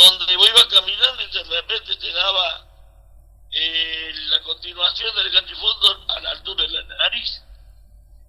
donde 0.00 0.36
vos 0.36 0.48
ibas 0.48 0.64
caminando 0.66 1.22
y 1.22 1.26
de 1.30 1.44
repente 1.44 1.96
te 1.96 2.12
daba 2.12 2.66
eh, 3.50 4.12
la 4.28 4.42
continuación 4.42 5.14
del 5.16 5.56
fútbol 5.56 6.04
a 6.08 6.20
la 6.20 6.30
altura 6.30 6.62
de 6.62 6.68
la 6.70 6.82
nariz. 6.82 7.42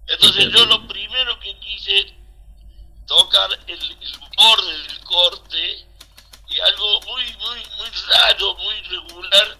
Entonces 0.06 0.48
yo 0.52 0.64
lo 0.66 0.86
primero 0.88 1.38
que 1.40 1.58
quise 1.60 2.14
tocar 3.06 3.50
el, 3.66 3.82
el 3.90 4.18
borde 4.36 4.78
del 4.78 5.00
corte 5.04 5.86
y 6.48 6.60
algo 6.60 7.00
muy, 7.02 7.24
muy, 7.36 7.58
muy 7.76 7.90
raro, 8.08 8.54
muy 8.56 8.74
irregular. 8.76 9.58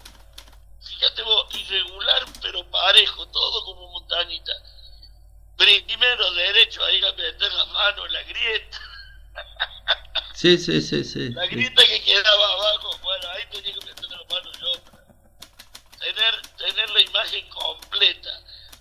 Fíjate 0.81 1.21
vos, 1.21 1.55
irregular 1.55 2.25
pero 2.41 2.63
parejo, 2.71 3.27
todo 3.27 3.65
como 3.65 3.87
montañita. 3.91 4.51
Primero 5.57 6.31
derecho 6.33 6.83
ahí 6.85 7.03
a 7.03 7.11
meter 7.11 7.53
la 7.53 7.65
mano 7.65 8.05
en 8.05 8.13
la 8.13 8.23
grieta, 8.23 8.79
Sí, 10.33 10.57
sí, 10.57 10.81
sí, 10.81 11.03
sí. 11.03 11.29
la 11.33 11.43
sí. 11.43 11.49
grieta 11.49 11.83
que 11.85 12.01
quedaba 12.01 12.53
abajo, 12.53 12.97
bueno, 13.03 13.27
ahí 13.35 13.43
tenía 13.51 13.73
que 13.73 13.85
meter 13.85 14.09
la 14.09 14.23
mano 14.33 14.51
yo 14.53 14.83
para 14.83 15.03
tener, 15.99 16.41
tener 16.57 16.89
la 16.91 17.01
imagen 17.01 17.49
completa. 17.49 18.29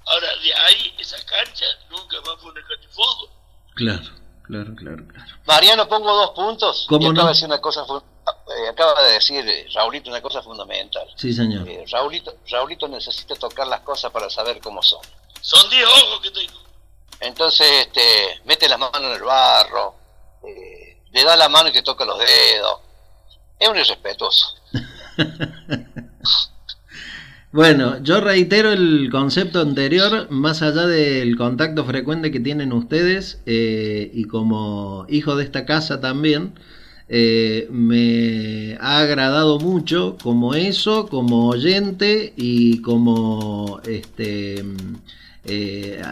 Ahora, 0.07 0.37
de 0.37 0.55
ahí, 0.55 0.95
esa 0.99 1.17
cancha 1.27 1.67
nunca 1.91 2.21
más 2.21 2.41
fue 2.41 2.53
una 2.53 2.61
cancha 2.63 2.87
de 2.87 2.89
fútbol. 2.95 3.31
Claro, 3.75 4.11
claro, 4.45 4.75
claro, 4.77 5.09
claro. 5.09 5.38
Mariano, 5.49 5.89
pongo 5.89 6.15
dos 6.15 6.31
puntos. 6.33 6.85
¿Cómo 6.91 7.07
y 7.07 7.07
acaba 7.07 7.23
no? 7.23 7.29
de 7.29 7.33
decir 7.33 7.47
una 7.47 7.59
cosa, 7.59 7.87
eh, 7.89 8.69
acaba 8.69 9.03
de 9.03 9.13
decir 9.15 9.49
eh, 9.49 9.67
Raulito 9.73 10.11
una 10.11 10.21
cosa 10.21 10.43
fundamental. 10.43 11.09
Sí, 11.17 11.33
señor. 11.33 11.67
Eh, 11.67 11.87
Raulito, 11.91 12.37
Raulito 12.51 12.87
necesita 12.87 13.35
tocar 13.35 13.67
las 13.67 13.81
cosas 13.81 14.13
para 14.13 14.29
saber 14.29 14.61
cómo 14.61 14.83
son. 14.83 15.01
Son 15.41 15.71
10 15.71 15.87
ojos 15.87 16.21
que 16.21 16.31
tengo. 16.33 16.59
Entonces, 17.21 17.67
este, 17.81 18.43
mete 18.45 18.69
las 18.69 18.79
manos 18.79 19.01
en 19.01 19.13
el 19.13 19.23
barro, 19.23 19.95
eh, 20.47 21.01
le 21.13 21.25
da 21.25 21.35
la 21.35 21.49
mano 21.49 21.71
y 21.71 21.73
te 21.73 21.83
toca 21.83 22.05
los 22.05 22.19
dedos. 22.19 22.81
Es 23.59 23.69
un 23.71 23.79
irrespetuoso. 23.79 24.55
Bueno, 27.51 28.03
yo 28.03 28.21
reitero 28.21 28.73
el 28.73 29.09
concepto 29.11 29.61
anterior, 29.63 30.31
más 30.31 30.61
allá 30.61 30.87
del 30.87 31.35
contacto 31.37 31.83
frecuente 31.87 32.31
que 32.31 32.41
tienen 32.41 32.75
ustedes 32.75 33.41
eh, 33.47 34.11
y 34.13 34.25
como 34.25 35.07
hijo 35.09 35.35
de 35.35 35.45
esta 35.45 35.65
casa 35.65 35.99
también, 35.99 36.53
eh, 37.09 37.67
me 37.71 38.77
ha 38.81 38.99
agradado 38.99 39.59
mucho 39.61 40.19
como 40.23 40.55
eso, 40.55 41.07
como 41.09 41.49
oyente 41.49 42.35
y 42.37 42.83
como 42.83 43.81
este 43.89 44.63
eh, 45.49 46.03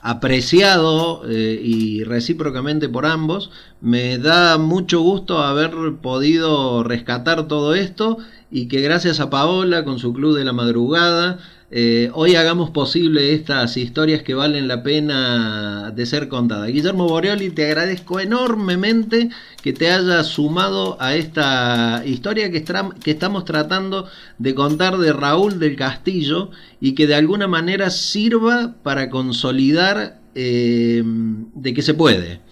apreciado 0.00 1.22
eh, 1.28 1.60
y 1.62 2.04
recíprocamente 2.04 2.88
por 2.88 3.06
ambos. 3.06 3.50
Me 3.80 4.18
da 4.18 4.58
mucho 4.58 5.00
gusto 5.00 5.38
haber 5.42 5.72
podido 6.00 6.82
rescatar 6.82 7.46
todo 7.46 7.74
esto 7.74 8.18
y 8.50 8.68
que 8.68 8.80
gracias 8.80 9.20
a 9.20 9.30
Paola 9.30 9.84
con 9.84 9.98
su 9.98 10.12
Club 10.12 10.36
de 10.36 10.44
la 10.44 10.52
Madrugada 10.52 11.38
eh, 11.68 12.10
hoy 12.14 12.36
hagamos 12.36 12.70
posible 12.70 13.34
estas 13.34 13.76
historias 13.76 14.22
que 14.22 14.34
valen 14.34 14.68
la 14.68 14.84
pena 14.84 15.90
de 15.90 16.06
ser 16.06 16.28
contadas. 16.28 16.68
Guillermo 16.68 17.08
Boreoli, 17.08 17.50
te 17.50 17.66
agradezco 17.66 18.20
enormemente 18.20 19.30
que 19.62 19.72
te 19.72 19.90
hayas 19.90 20.28
sumado 20.28 20.96
a 21.00 21.16
esta 21.16 22.04
historia 22.06 22.52
que, 22.52 22.64
estamos 23.10 23.44
tratando 23.44 24.06
de 24.38 24.54
contar 24.54 24.96
de 24.98 25.12
Raúl 25.12 25.58
del 25.58 25.74
Castillo 25.74 26.50
y 26.80 26.94
que 26.94 27.08
de 27.08 27.16
alguna 27.16 27.48
manera 27.48 27.90
sirva 27.90 28.76
para 28.84 29.10
consolidar 29.10 30.20
eh, 30.36 31.02
de 31.04 31.74
que 31.74 31.82
se 31.82 31.94
puede. 31.94 32.45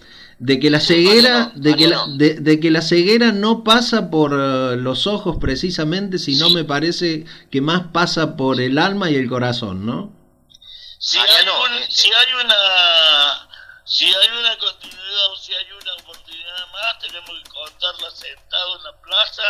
De 0.45 0.59
que 0.59 0.69
la 0.69 0.79
ceguera, 0.79 1.51
de 1.55 1.75
que 1.75 1.87
la, 1.87 2.05
de, 2.07 2.35
de 2.35 2.59
que 2.59 2.69
la 2.69 2.81
ceguera 2.81 3.31
no 3.31 3.63
pasa 3.63 4.09
por 4.11 4.31
eh, 4.33 4.75
los 4.77 5.07
ojos 5.07 5.37
precisamente, 5.41 6.19
sino 6.19 6.49
me 6.51 6.63
parece 6.63 7.25
que 7.51 7.61
más 7.61 7.87
pasa 7.91 8.35
por 8.37 8.61
el 8.61 8.77
alma 8.77 9.09
y 9.09 9.15
el 9.15 9.27
corazón, 9.27 9.85
¿no? 9.85 10.13
Si 10.99 11.17
hay, 11.17 11.23
Mariano, 11.27 11.51
un- 11.63 11.73
este- 11.81 11.95
si 11.95 12.07
hay 12.13 12.33
una 12.45 12.55
si 13.85 14.05
hay 14.05 14.29
una 14.39 14.57
continuidad 14.57 15.31
o 15.31 15.35
si 15.37 15.51
hay 15.53 15.65
una 15.81 15.93
oportunidad 16.03 16.57
más, 16.73 16.99
tenemos 16.99 17.29
que 17.43 17.49
contarla 17.49 18.09
sentado 18.11 18.77
en 18.77 18.83
la 18.83 18.91
plaza. 19.01 19.43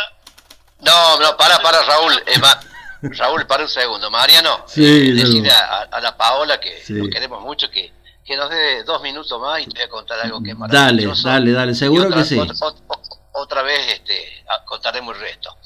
No, 0.80 1.18
no, 1.20 1.36
para, 1.36 1.58
para, 1.62 1.82
Raúl. 1.84 2.12
eh, 2.26 2.38
ma- 2.38 2.60
Raúl, 3.02 3.46
para 3.46 3.62
un 3.64 3.68
segundo. 3.68 4.10
Mariano, 4.10 4.64
Sí, 4.66 4.82
eh, 4.84 5.12
decirle 5.14 5.50
a, 5.50 5.82
a 5.90 6.00
la 6.00 6.16
Paola 6.16 6.58
que 6.60 6.82
Sí. 6.82 6.92
nos 6.94 7.08
queremos 7.08 7.40
mucho, 7.42 7.70
que, 7.70 7.92
que 8.26 8.36
nos 8.36 8.50
dé 8.50 8.82
dos 8.82 9.00
minutos 9.02 9.40
más 9.40 9.60
y 9.60 9.66
te 9.66 9.74
voy 9.78 9.82
a 9.82 9.88
contar 9.88 10.20
algo 10.20 10.42
que 10.42 10.50
es 10.50 10.58
Dale, 10.58 10.68
maravilloso. 10.72 11.28
dale, 11.28 11.52
dale, 11.52 11.72
Y 11.72 11.74
seguro 11.76 12.04
otra, 12.06 12.18
que 12.18 12.24
sí. 12.24 12.38
Otra, 12.38 12.54
ot- 12.56 13.18
otra 13.32 13.62
vez 13.62 13.92
este, 13.92 14.44
contaremos 14.64 15.14
el 15.14 15.20
resto. 15.22 15.56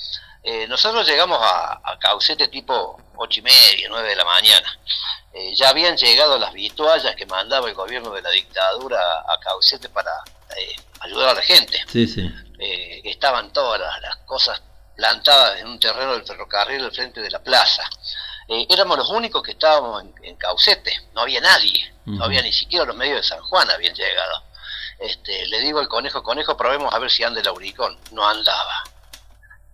Eh, 0.43 0.67
nosotros 0.69 1.07
llegamos 1.07 1.39
a, 1.43 1.81
a 1.85 1.99
Caucete 1.99 2.49
tipo 2.49 3.01
ocho 3.17 3.41
y 3.41 3.43
media, 3.43 3.87
nueve 3.89 4.09
de 4.11 4.17
la 4.17 4.25
mañana. 4.25 4.79
Eh, 5.33 5.55
ya 5.55 5.69
habían 5.69 5.97
llegado 5.97 6.39
las 6.39 6.53
vituallas 6.53 7.15
que 7.15 7.25
mandaba 7.27 7.69
el 7.69 7.75
gobierno 7.75 8.11
de 8.11 8.23
la 8.23 8.31
dictadura 8.31 8.99
a 9.21 9.39
Caucete 9.41 9.89
para 9.89 10.11
eh, 10.59 10.77
ayudar 11.01 11.29
a 11.31 11.35
la 11.35 11.43
gente. 11.43 11.79
Sí, 11.89 12.07
sí. 12.07 12.29
Estaban 13.05 13.53
todas 13.53 13.81
las, 13.81 14.01
las 14.03 14.17
cosas 14.27 14.61
plantadas 14.97 15.61
en 15.61 15.67
un 15.69 15.79
terreno 15.81 16.13
del 16.13 16.27
ferrocarril 16.27 16.85
al 16.85 16.93
frente 16.93 17.21
de 17.23 17.31
la 17.31 17.39
plaza. 17.43 17.83
Eh, 18.53 18.67
éramos 18.69 18.99
los 18.99 19.09
únicos 19.11 19.43
que 19.45 19.53
estábamos 19.53 20.03
en, 20.03 20.13
en 20.25 20.37
Caucete, 20.37 20.93
no 21.15 21.21
había 21.21 21.41
nadie, 21.41 21.95
no 22.05 22.25
había 22.25 22.43
ni 22.43 22.53
siquiera 22.53 22.85
los 22.85 22.97
medios 22.97 23.19
de 23.19 23.23
San 23.23 23.41
Juan 23.43 23.71
habían 23.71 23.95
llegado. 23.95 24.43
Este, 24.99 25.47
le 25.47 25.61
digo 25.61 25.79
al 25.79 25.87
conejo, 25.89 26.23
conejo, 26.23 26.57
probemos 26.57 26.93
a 26.93 26.99
ver 26.99 27.11
si 27.11 27.23
anda 27.23 27.41
el 27.41 27.47
auricón. 27.47 27.97
No 28.11 28.29
andaba. 28.29 28.83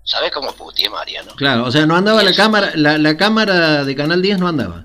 ¿Sabés 0.04 0.30
cómo 0.30 0.52
putié, 0.52 0.88
Mariano? 0.90 1.34
Claro, 1.36 1.64
o 1.64 1.70
sea, 1.72 1.86
no 1.86 1.96
andaba 1.96 2.22
la 2.22 2.34
cámara, 2.34 2.70
la, 2.74 2.98
la 2.98 3.16
cámara 3.16 3.82
de 3.84 3.96
Canal 3.96 4.20
10 4.22 4.38
no 4.38 4.46
andaba. 4.46 4.84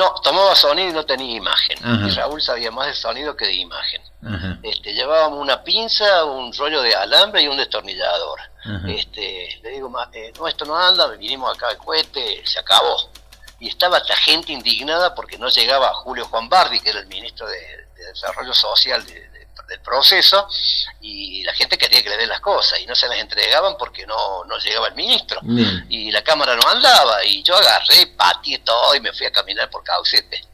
No, 0.00 0.14
tomaba 0.22 0.56
sonido 0.56 0.88
y 0.88 0.92
no 0.92 1.04
tenía 1.04 1.36
imagen. 1.36 1.78
Ajá. 1.84 2.08
Y 2.08 2.10
Raúl 2.12 2.40
sabía 2.40 2.70
más 2.70 2.86
de 2.86 2.94
sonido 2.94 3.36
que 3.36 3.44
de 3.46 3.54
imagen. 3.54 4.00
Ajá. 4.26 4.58
Este, 4.62 4.94
llevábamos 4.94 5.38
una 5.40 5.62
pinza, 5.62 6.24
un 6.24 6.52
rollo 6.54 6.80
de 6.80 6.94
alambre 6.94 7.42
y 7.42 7.48
un 7.48 7.56
destornillador. 7.58 8.40
Ajá. 8.64 8.80
Este, 8.88 9.60
le 9.62 9.70
digo, 9.70 9.88
"Ma- 9.90 10.08
eh, 10.12 10.32
no, 10.38 10.48
esto 10.48 10.64
no 10.64 10.76
anda, 10.76 11.06
vinimos 11.08 11.54
acá 11.54 11.68
al 11.68 11.76
cohete, 11.76 12.42
se 12.46 12.58
acabó. 12.58 13.10
Y 13.58 13.68
estaba 13.68 13.98
la 14.08 14.16
gente 14.16 14.52
indignada 14.52 15.14
porque 15.14 15.36
no 15.36 15.48
llegaba 15.48 15.92
Julio 15.92 16.24
Juan 16.26 16.48
Bardi, 16.48 16.80
que 16.80 16.88
era 16.90 17.00
el 17.00 17.06
ministro 17.06 17.46
de, 17.46 17.58
de 17.58 18.06
Desarrollo 18.06 18.54
Social 18.54 19.04
de- 19.04 19.28
de- 19.28 19.39
del 19.70 19.80
proceso, 19.80 20.46
y 21.00 21.42
la 21.44 21.54
gente 21.54 21.78
quería 21.78 22.02
que 22.02 22.10
le 22.10 22.16
den 22.16 22.28
las 22.28 22.40
cosas 22.40 22.78
y 22.80 22.86
no 22.86 22.94
se 22.94 23.08
las 23.08 23.18
entregaban 23.18 23.76
porque 23.78 24.04
no, 24.04 24.44
no 24.44 24.58
llegaba 24.58 24.88
el 24.88 24.94
ministro. 24.94 25.40
Bien. 25.42 25.86
Y 25.88 26.10
la 26.10 26.22
cámara 26.22 26.56
no 26.56 26.68
andaba, 26.68 27.24
y 27.24 27.42
yo 27.42 27.56
agarré, 27.56 28.08
pateé 28.08 28.58
todo 28.58 28.94
y 28.94 29.00
me 29.00 29.12
fui 29.12 29.26
a 29.26 29.32
caminar 29.32 29.70
por 29.70 29.82
Caucete. 29.84 30.44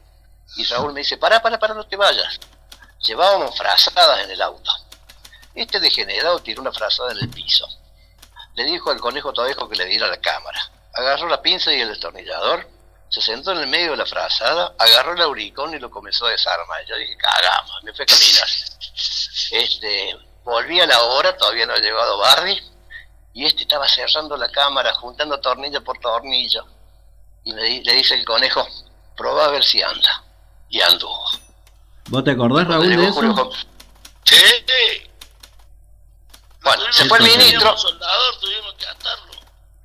Y 0.55 0.63
Raúl 0.65 0.93
me 0.93 1.01
dice, 1.01 1.17
pará, 1.17 1.41
pará, 1.41 1.59
pará, 1.59 1.73
no 1.73 1.85
te 1.85 1.97
vayas. 1.97 2.39
Llevábamos 3.03 3.57
frazadas 3.57 4.23
en 4.23 4.31
el 4.31 4.41
auto. 4.41 4.71
Este 5.53 5.79
degenerado 5.79 6.39
tiró 6.39 6.61
una 6.61 6.71
frazada 6.71 7.11
en 7.11 7.19
el 7.19 7.29
piso. 7.29 7.67
Le 8.55 8.63
dijo 8.63 8.91
al 8.91 8.99
conejo 8.99 9.33
Todejo 9.33 9.67
que 9.67 9.75
le 9.75 9.85
diera 9.85 10.07
la 10.07 10.21
cámara. 10.21 10.59
Agarró 10.93 11.27
la 11.27 11.41
pinza 11.41 11.73
y 11.73 11.81
el 11.81 11.89
destornillador, 11.89 12.67
se 13.09 13.21
sentó 13.21 13.51
en 13.51 13.59
el 13.59 13.67
medio 13.67 13.91
de 13.91 13.97
la 13.97 14.05
frazada, 14.05 14.73
agarró 14.77 15.13
el 15.13 15.21
auricón 15.21 15.73
y 15.73 15.79
lo 15.79 15.89
comenzó 15.89 16.25
a 16.25 16.31
desarmar. 16.31 16.83
Yo 16.85 16.95
dije, 16.97 17.15
cagamos, 17.17 17.83
me 17.83 17.93
fui 17.93 18.03
a 18.03 18.05
caminar. 18.05 18.47
Este, 19.51 20.17
volví 20.43 20.79
a 20.79 20.87
la 20.87 21.01
hora, 21.01 21.37
todavía 21.37 21.65
no 21.65 21.73
ha 21.73 21.77
llegado 21.79 22.17
Barry, 22.17 22.61
y 23.33 23.45
este 23.45 23.61
estaba 23.63 23.87
cerrando 23.87 24.35
la 24.35 24.49
cámara, 24.51 24.93
juntando 24.95 25.39
tornillo 25.39 25.83
por 25.83 25.97
tornillo. 25.99 26.65
Y 27.43 27.53
me 27.53 27.63
di- 27.63 27.83
le 27.83 27.93
dice 27.93 28.15
el 28.15 28.25
conejo, 28.25 28.67
probá 29.15 29.45
a 29.45 29.49
ver 29.49 29.63
si 29.63 29.81
anda. 29.81 30.23
Y 30.69 30.81
anduvo. 30.81 31.29
¿Vos 32.09 32.23
te 32.23 32.31
acordás, 32.31 32.67
Raúl, 32.67 32.89
de 32.89 33.07
eso? 33.07 33.13
Juan- 33.33 33.49
Sí. 34.25 34.35
Bueno, 36.61 36.83
se 36.91 37.05
fue 37.05 37.17
el 37.19 37.23
ministro, 37.23 37.49
teníamos 37.59 37.81
soldador, 37.81 38.39
tuvimos 38.41 38.73
que 38.73 38.85
atarlo. 38.87 39.26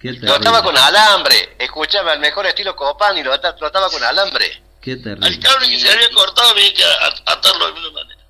Qué 0.03 0.13
lo 0.15 0.35
ataba 0.35 0.63
con 0.63 0.77
alambre. 0.77 1.55
Escuchame, 1.59 2.11
al 2.11 2.19
mejor 2.19 2.45
estilo 2.47 2.75
Copán 2.75 3.17
y 3.17 3.23
lo 3.23 3.33
ata- 3.33 3.55
lo 3.61 3.67
ataba 3.69 3.89
con 3.89 4.03
alambre. 4.03 4.63
Qué 4.81 4.93
Al 4.95 5.03
terrible. 5.03 5.39
cable 5.41 5.69
que 5.69 5.79
se 5.79 5.93
había 5.93 6.11
cortado 6.11 6.49
había 6.51 6.75
que 6.75 6.85
at- 6.85 7.23
atarlo 7.27 7.59
de 7.61 7.65
alguna 7.67 7.91
manera. 7.93 8.23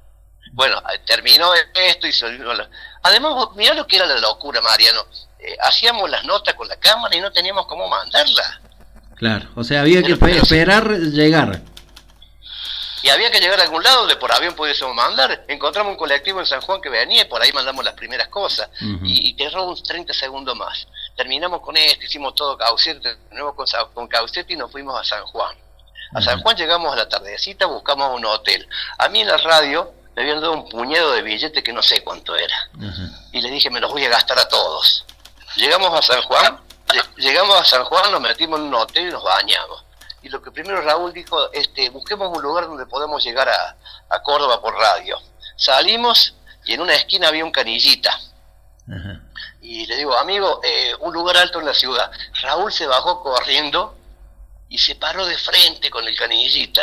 Bueno, 0.52 0.78
eh, 0.92 0.98
terminó 1.06 1.50
esto 1.54 2.06
y 2.06 2.12
se 2.12 2.26
olvidó 2.26 2.52
la- 2.52 2.68
Además, 3.02 3.32
vos 3.34 3.56
mirá 3.56 3.72
lo 3.74 3.86
que 3.86 3.96
era 3.96 4.04
la 4.06 4.18
locura, 4.18 4.60
Mariano. 4.60 5.00
Eh, 5.38 5.56
hacíamos 5.62 6.08
las 6.10 6.24
notas 6.24 6.54
con 6.54 6.68
la 6.68 6.76
cámara 6.76 7.16
y 7.16 7.20
no 7.20 7.32
teníamos 7.32 7.66
cómo 7.66 7.88
mandarla. 7.88 8.60
Claro, 9.16 9.48
o 9.56 9.64
sea, 9.64 9.80
había 9.80 10.02
que 10.02 10.08
Pero- 10.16 10.18
pero- 10.18 10.32
espe- 10.34 10.42
esperar 10.42 10.90
llegar. 10.90 11.62
Y 13.02 13.08
había 13.08 13.30
que 13.32 13.40
llegar 13.40 13.58
a 13.58 13.64
algún 13.64 13.82
lado 13.82 14.00
donde 14.00 14.14
por 14.16 14.30
avión 14.30 14.54
pudiésemos 14.54 14.94
mandar. 14.94 15.44
Encontramos 15.48 15.90
un 15.92 15.96
colectivo 15.96 16.38
en 16.38 16.46
San 16.46 16.60
Juan 16.60 16.80
que 16.80 16.88
venía 16.88 17.22
y 17.22 17.24
por 17.24 17.42
ahí 17.42 17.52
mandamos 17.52 17.84
las 17.84 17.94
primeras 17.94 18.28
cosas. 18.28 18.68
Y, 19.04 19.30
y 19.30 19.34
te 19.34 19.50
robo 19.50 19.70
uns 19.70 19.82
30 19.82 20.12
segundos 20.12 20.54
más. 20.56 20.86
Terminamos 21.16 21.60
con 21.60 21.76
esto, 21.76 22.04
hicimos 22.04 22.34
todo 22.34 22.56
Caucete, 22.56 23.00
terminamos 23.16 23.54
con, 23.54 23.66
con 23.92 24.08
Caucete 24.08 24.52
y 24.54 24.56
nos 24.56 24.70
fuimos 24.70 24.98
a 25.00 25.04
San 25.04 25.24
Juan. 25.26 25.54
A 26.14 26.20
San. 26.20 26.40
Juan 26.42 26.56
llegamos 26.56 26.92
a 26.92 26.96
la 26.96 27.08
tardecita, 27.08 27.66
buscamos 27.66 28.14
un 28.14 28.24
hotel. 28.26 28.68
A 28.98 29.08
mí 29.08 29.20
en 29.20 29.28
la 29.28 29.36
radio 29.38 29.92
me 30.14 30.22
habían 30.22 30.40
dado 30.40 30.52
un 30.52 30.68
puñado 30.68 31.12
de 31.12 31.22
billetes 31.22 31.62
que 31.62 31.72
no 31.72 31.82
sé 31.82 32.02
cuánto 32.04 32.34
era. 32.36 32.54
Y 33.32 33.40
le 33.40 33.50
dije 33.50 33.70
me 33.70 33.80
los 33.80 33.90
voy 33.90 34.04
a 34.04 34.08
gastar 34.10 34.38
a 34.38 34.48
todos. 34.48 35.04
Llegamos 35.56 35.98
a 35.98 36.02
San 36.02 36.22
Juan, 36.22 36.58
lle- 36.88 37.14
llegamos 37.16 37.58
a 37.60 37.64
San 37.64 37.84
Juan, 37.84 38.10
nos 38.12 38.20
metimos 38.20 38.58
en 38.60 38.66
un 38.66 38.74
hotel 38.74 39.08
y 39.08 39.10
nos 39.10 39.22
bañamos. 39.22 39.84
Y 40.22 40.28
lo 40.28 40.40
que 40.42 40.50
primero 40.52 40.80
Raúl 40.82 41.12
dijo, 41.12 41.50
este, 41.52 41.90
busquemos 41.90 42.28
un 42.36 42.42
lugar 42.42 42.66
donde 42.66 42.86
podamos 42.86 43.24
llegar 43.24 43.48
a, 43.48 43.76
a 44.08 44.22
Córdoba 44.22 44.60
por 44.60 44.74
radio. 44.74 45.18
Salimos 45.56 46.34
y 46.64 46.74
en 46.74 46.80
una 46.80 46.94
esquina 46.94 47.28
había 47.28 47.44
un 47.44 47.50
canillita. 47.52 48.18
Y 49.62 49.86
le 49.86 49.96
digo, 49.96 50.14
amigo, 50.18 50.60
eh, 50.64 50.92
un 51.00 51.12
lugar 51.14 51.36
alto 51.36 51.60
en 51.60 51.66
la 51.66 51.72
ciudad. 51.74 52.10
Raúl 52.42 52.72
se 52.72 52.86
bajó 52.86 53.22
corriendo 53.22 53.96
y 54.68 54.76
se 54.78 54.96
paró 54.96 55.24
de 55.24 55.38
frente 55.38 55.88
con 55.88 56.06
el 56.06 56.16
canillita. 56.16 56.82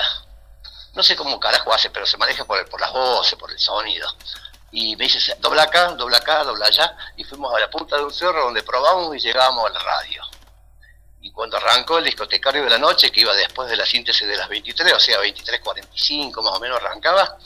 No 0.94 1.04
sé 1.04 1.16
cómo 1.16 1.40
carajo 1.40 1.74
hace, 1.74 1.90
pero 1.90 2.06
se 2.06 2.18
maneja 2.18 2.46
por, 2.46 2.58
el- 2.58 2.66
por 2.68 2.80
las 2.80 2.92
voces, 2.94 3.38
por 3.38 3.52
el 3.52 3.60
sonido. 3.60 4.08
Y 4.72 4.96
me 4.96 5.06
dice, 5.06 5.36
dobla 5.40 5.64
acá, 5.64 5.90
dobla 5.90 6.18
acá, 6.18 6.44
dobla 6.46 6.68
allá. 6.68 6.96
Y 7.18 7.24
fuimos 7.26 7.54
a 7.54 7.60
la 7.60 7.70
punta 7.70 7.98
de 7.98 8.04
un 8.06 8.14
cerro 8.14 8.46
donde 8.46 8.64
probamos 8.64 9.16
y 9.16 9.20
llegábamos 9.20 9.70
a 9.70 9.74
la 9.74 9.80
radio. 9.80 10.24
Y 11.22 11.32
cuando 11.32 11.58
arrancó 11.58 11.98
el 11.98 12.06
discotecario 12.06 12.64
de 12.64 12.70
la 12.70 12.78
noche, 12.78 13.12
que 13.12 13.20
iba 13.22 13.34
después 13.36 13.70
de 13.70 13.76
la 13.76 13.86
síntesis 13.86 14.26
de 14.26 14.38
las 14.38 14.48
23, 14.48 14.94
o 14.94 15.00
sea, 15.00 15.20
23.45 15.20 16.42
más 16.42 16.54
o 16.54 16.60
menos 16.62 16.78
arrancaba, 16.78 17.38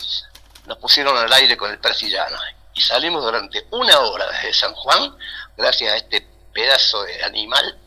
nos 0.66 0.78
pusieron 0.78 1.18
al 1.18 1.32
aire 1.34 1.58
con 1.58 1.72
el 1.72 1.80
persillano. 1.80 2.38
Y 2.76 2.82
salimos 2.82 3.24
durante 3.24 3.66
una 3.72 4.00
hora 4.00 4.26
desde 4.32 4.54
San 4.54 4.74
Juan, 4.74 5.16
gracias 5.58 5.94
a 5.94 5.98
este 5.98 6.28
pedazo 6.54 7.04
de 7.04 7.24
animal. 7.24 7.78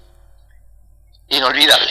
Inolvidable, 1.29 1.91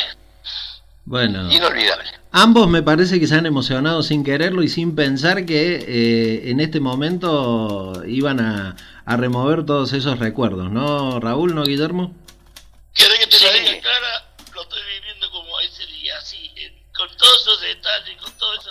Bueno, 1.04 1.52
inolvidable. 1.52 2.10
ambos 2.32 2.70
me 2.70 2.82
parece 2.82 3.20
que 3.20 3.28
se 3.28 3.36
han 3.36 3.46
emocionado 3.46 4.02
sin 4.02 4.24
quererlo 4.24 4.64
y 4.64 4.70
sin 4.70 4.96
pensar 4.96 5.46
que 5.46 5.76
eh, 5.88 6.50
en 6.52 6.62
este 6.62 6.80
momento 6.80 8.02
iban 8.08 8.40
a, 8.40 8.78
a 9.06 9.18
remover 9.18 9.66
todos 9.66 9.92
esos 9.92 10.20
recuerdos, 10.20 10.72
¿no, 10.72 11.20
Raúl, 11.20 11.54
no, 11.54 11.64
Guillermo? 11.64 12.16
¿Querés 12.94 13.20
que 13.20 13.28
te 13.28 13.40
la 13.42 13.52
Sí. 13.52 13.60
diga 13.60 13.82
clara? 13.82 14.36
Lo 14.54 14.62
estoy 14.62 14.80
viviendo 14.98 15.30
como 15.32 15.60
ese 15.60 15.86
día, 15.88 16.14
así, 16.18 16.50
eh, 16.56 16.82
con 16.98 17.10
todos 17.18 17.42
esos 17.42 17.60
detalles, 17.62 18.22
con 18.22 18.32
todo 18.38 18.54
eso, 18.54 18.70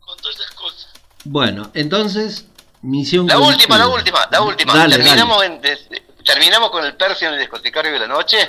con 0.00 0.16
todas 0.18 0.36
esas 0.36 0.50
cosas. 0.52 0.92
Bueno, 1.24 1.70
entonces, 1.72 2.46
misión 2.86 3.26
La 3.26 3.38
última, 3.38 3.78
la 3.78 3.88
última, 3.88 4.28
la 4.30 4.40
última. 4.42 4.74
Dale, 4.74 4.96
terminamos, 4.96 5.38
dale. 5.40 5.54
En, 5.54 5.60
de- 5.62 6.02
terminamos 6.24 6.70
con 6.70 6.84
el 6.84 6.96
perfil 6.96 7.28
en 7.28 7.34
el 7.34 7.40
discotecario 7.40 7.92
de 7.92 7.98
la 8.00 8.06
noche 8.06 8.48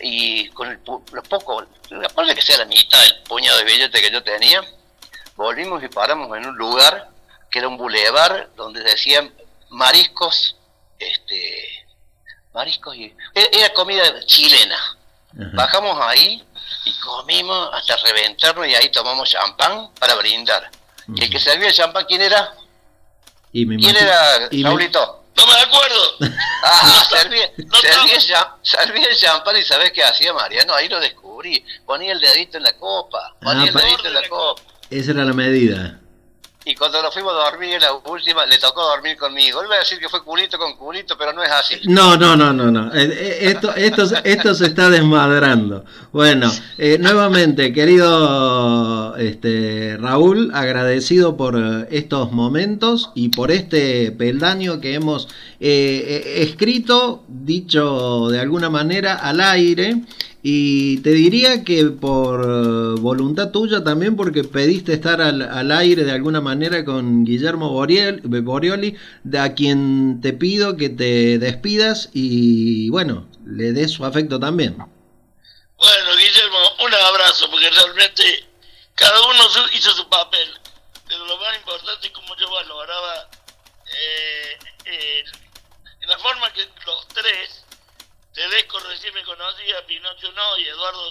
y 0.00 0.48
con 0.50 0.68
el, 0.68 0.82
pu- 0.82 1.02
lo 1.12 1.22
poco, 1.24 1.64
aparte 2.04 2.34
que 2.34 2.42
sea 2.42 2.58
la 2.58 2.64
mitad 2.64 3.00
del 3.00 3.22
puñado 3.24 3.58
de 3.58 3.64
billetes 3.64 4.00
que 4.00 4.10
yo 4.10 4.22
tenía, 4.22 4.62
volvimos 5.36 5.82
y 5.82 5.88
paramos 5.88 6.36
en 6.36 6.46
un 6.46 6.56
lugar 6.56 7.08
que 7.50 7.58
era 7.60 7.68
un 7.68 7.76
bulevar 7.76 8.50
donde 8.56 8.82
decían 8.82 9.32
mariscos, 9.70 10.56
este, 10.98 11.86
mariscos 12.52 12.94
y 12.96 13.14
era, 13.34 13.48
era 13.52 13.74
comida 13.74 14.02
chilena. 14.26 14.76
Bajamos 15.32 15.96
ahí 16.00 16.42
y 16.84 16.92
comimos 17.00 17.70
hasta 17.74 17.96
reventarnos 17.96 18.66
y 18.66 18.74
ahí 18.74 18.90
tomamos 18.90 19.28
champán 19.30 19.90
para 20.00 20.14
brindar. 20.14 20.70
Y 21.14 21.22
el 21.24 21.30
que 21.30 21.38
servía 21.38 21.68
el 21.68 21.74
champán, 21.74 22.04
¿quién 22.06 22.22
era? 22.22 22.52
Y 23.52 23.66
me 23.66 23.76
¿Quién 23.76 23.96
era, 23.96 24.48
y 24.50 24.62
me- 24.62 24.68
Raulito? 24.68 25.24
No 25.36 25.46
me 25.46 25.52
acuerdo. 25.54 26.34
Ah, 26.64 27.06
servía, 27.10 27.50
no 27.58 27.76
servía, 28.62 29.06
el 29.08 29.16
champán 29.16 29.56
y 29.56 29.62
¿sabés 29.62 29.92
qué 29.92 30.02
hacía 30.02 30.32
Mariano? 30.32 30.74
Ahí 30.74 30.88
lo 30.88 30.98
descubrí. 30.98 31.64
Ponía 31.86 32.12
el 32.12 32.20
dedito 32.20 32.56
en 32.56 32.64
la 32.64 32.72
copa, 32.76 33.34
ponía 33.40 33.62
Ah, 33.62 33.66
el 33.68 33.72
dedito 33.72 34.08
en 34.08 34.14
la 34.14 34.28
copa. 34.28 34.62
Esa 34.90 35.12
era 35.12 35.24
la 35.24 35.32
medida. 35.32 36.00
Y 36.68 36.74
cuando 36.74 37.02
nos 37.02 37.14
fuimos 37.14 37.32
a 37.32 37.50
dormir, 37.50 37.80
la 37.80 37.94
última, 37.94 38.44
le 38.44 38.58
tocó 38.58 38.82
dormir 38.82 39.16
conmigo. 39.16 39.62
Él 39.62 39.72
a 39.72 39.78
decir 39.78 39.98
que 39.98 40.06
fue 40.06 40.22
culito 40.22 40.58
con 40.58 40.76
culito, 40.76 41.16
pero 41.16 41.32
no 41.32 41.42
es 41.42 41.50
así. 41.50 41.76
No, 41.84 42.14
no, 42.18 42.36
no, 42.36 42.52
no, 42.52 42.70
no. 42.70 42.94
Eh, 42.94 43.04
eh, 43.10 43.38
Esto, 43.40 43.74
esto, 43.74 44.02
esto 44.22 44.54
se 44.54 44.66
está 44.66 44.90
desmadrando. 44.90 45.86
Bueno, 46.12 46.52
eh, 46.76 46.98
nuevamente, 47.00 47.72
querido 47.72 49.16
este, 49.16 49.96
Raúl, 49.98 50.50
agradecido 50.52 51.38
por 51.38 51.56
estos 51.90 52.32
momentos 52.32 53.12
y 53.14 53.30
por 53.30 53.50
este 53.50 54.12
peldaño 54.12 54.78
que 54.78 54.92
hemos 54.92 55.26
escrito, 55.58 57.24
dicho 57.28 58.28
de 58.28 58.40
alguna 58.40 58.68
manera 58.68 59.14
al 59.14 59.40
aire. 59.40 60.02
Y 60.42 60.98
te 60.98 61.10
diría 61.10 61.64
que 61.64 61.84
por 61.86 62.40
eh, 62.44 63.00
voluntad 63.00 63.50
tuya 63.50 63.82
también, 63.82 64.16
porque 64.16 64.44
pediste 64.44 64.92
estar 64.92 65.20
al, 65.20 65.42
al 65.42 65.72
aire 65.72 66.04
de 66.04 66.12
alguna 66.12 66.40
manera 66.40 66.84
con 66.84 67.24
Guillermo 67.24 67.72
Boriel- 67.72 68.20
Borioli, 68.22 68.96
de 69.24 69.38
a 69.40 69.54
quien 69.54 70.20
te 70.20 70.32
pido 70.32 70.76
que 70.76 70.90
te 70.90 71.38
despidas 71.38 72.10
y 72.12 72.88
bueno, 72.90 73.26
le 73.44 73.72
des 73.72 73.90
su 73.90 74.04
afecto 74.04 74.38
también. 74.38 74.76
Bueno, 74.76 76.16
Guillermo, 76.16 76.58
un 76.86 76.94
abrazo, 76.94 77.50
porque 77.50 77.70
realmente 77.70 78.22
cada 78.94 79.20
uno 79.26 79.42
hizo 79.74 79.90
su 79.92 80.08
papel. 80.08 80.48
Pero 81.08 81.24
lo 81.26 81.36
más 81.38 81.56
importante 81.56 82.12
como 82.12 82.36
yo 82.36 82.50
valoraba 82.50 83.28
eh, 84.86 85.24
en 86.00 86.08
la 86.08 86.18
forma 86.18 86.52
que 86.52 86.60
los 86.86 87.08
tres, 87.08 87.64
Tedesco 88.38 88.78
recién 88.78 89.12
me 89.14 89.24
conocía, 89.24 89.84
Pinocho 89.84 90.30
no, 90.30 90.58
y 90.58 90.68
Eduardo. 90.68 91.10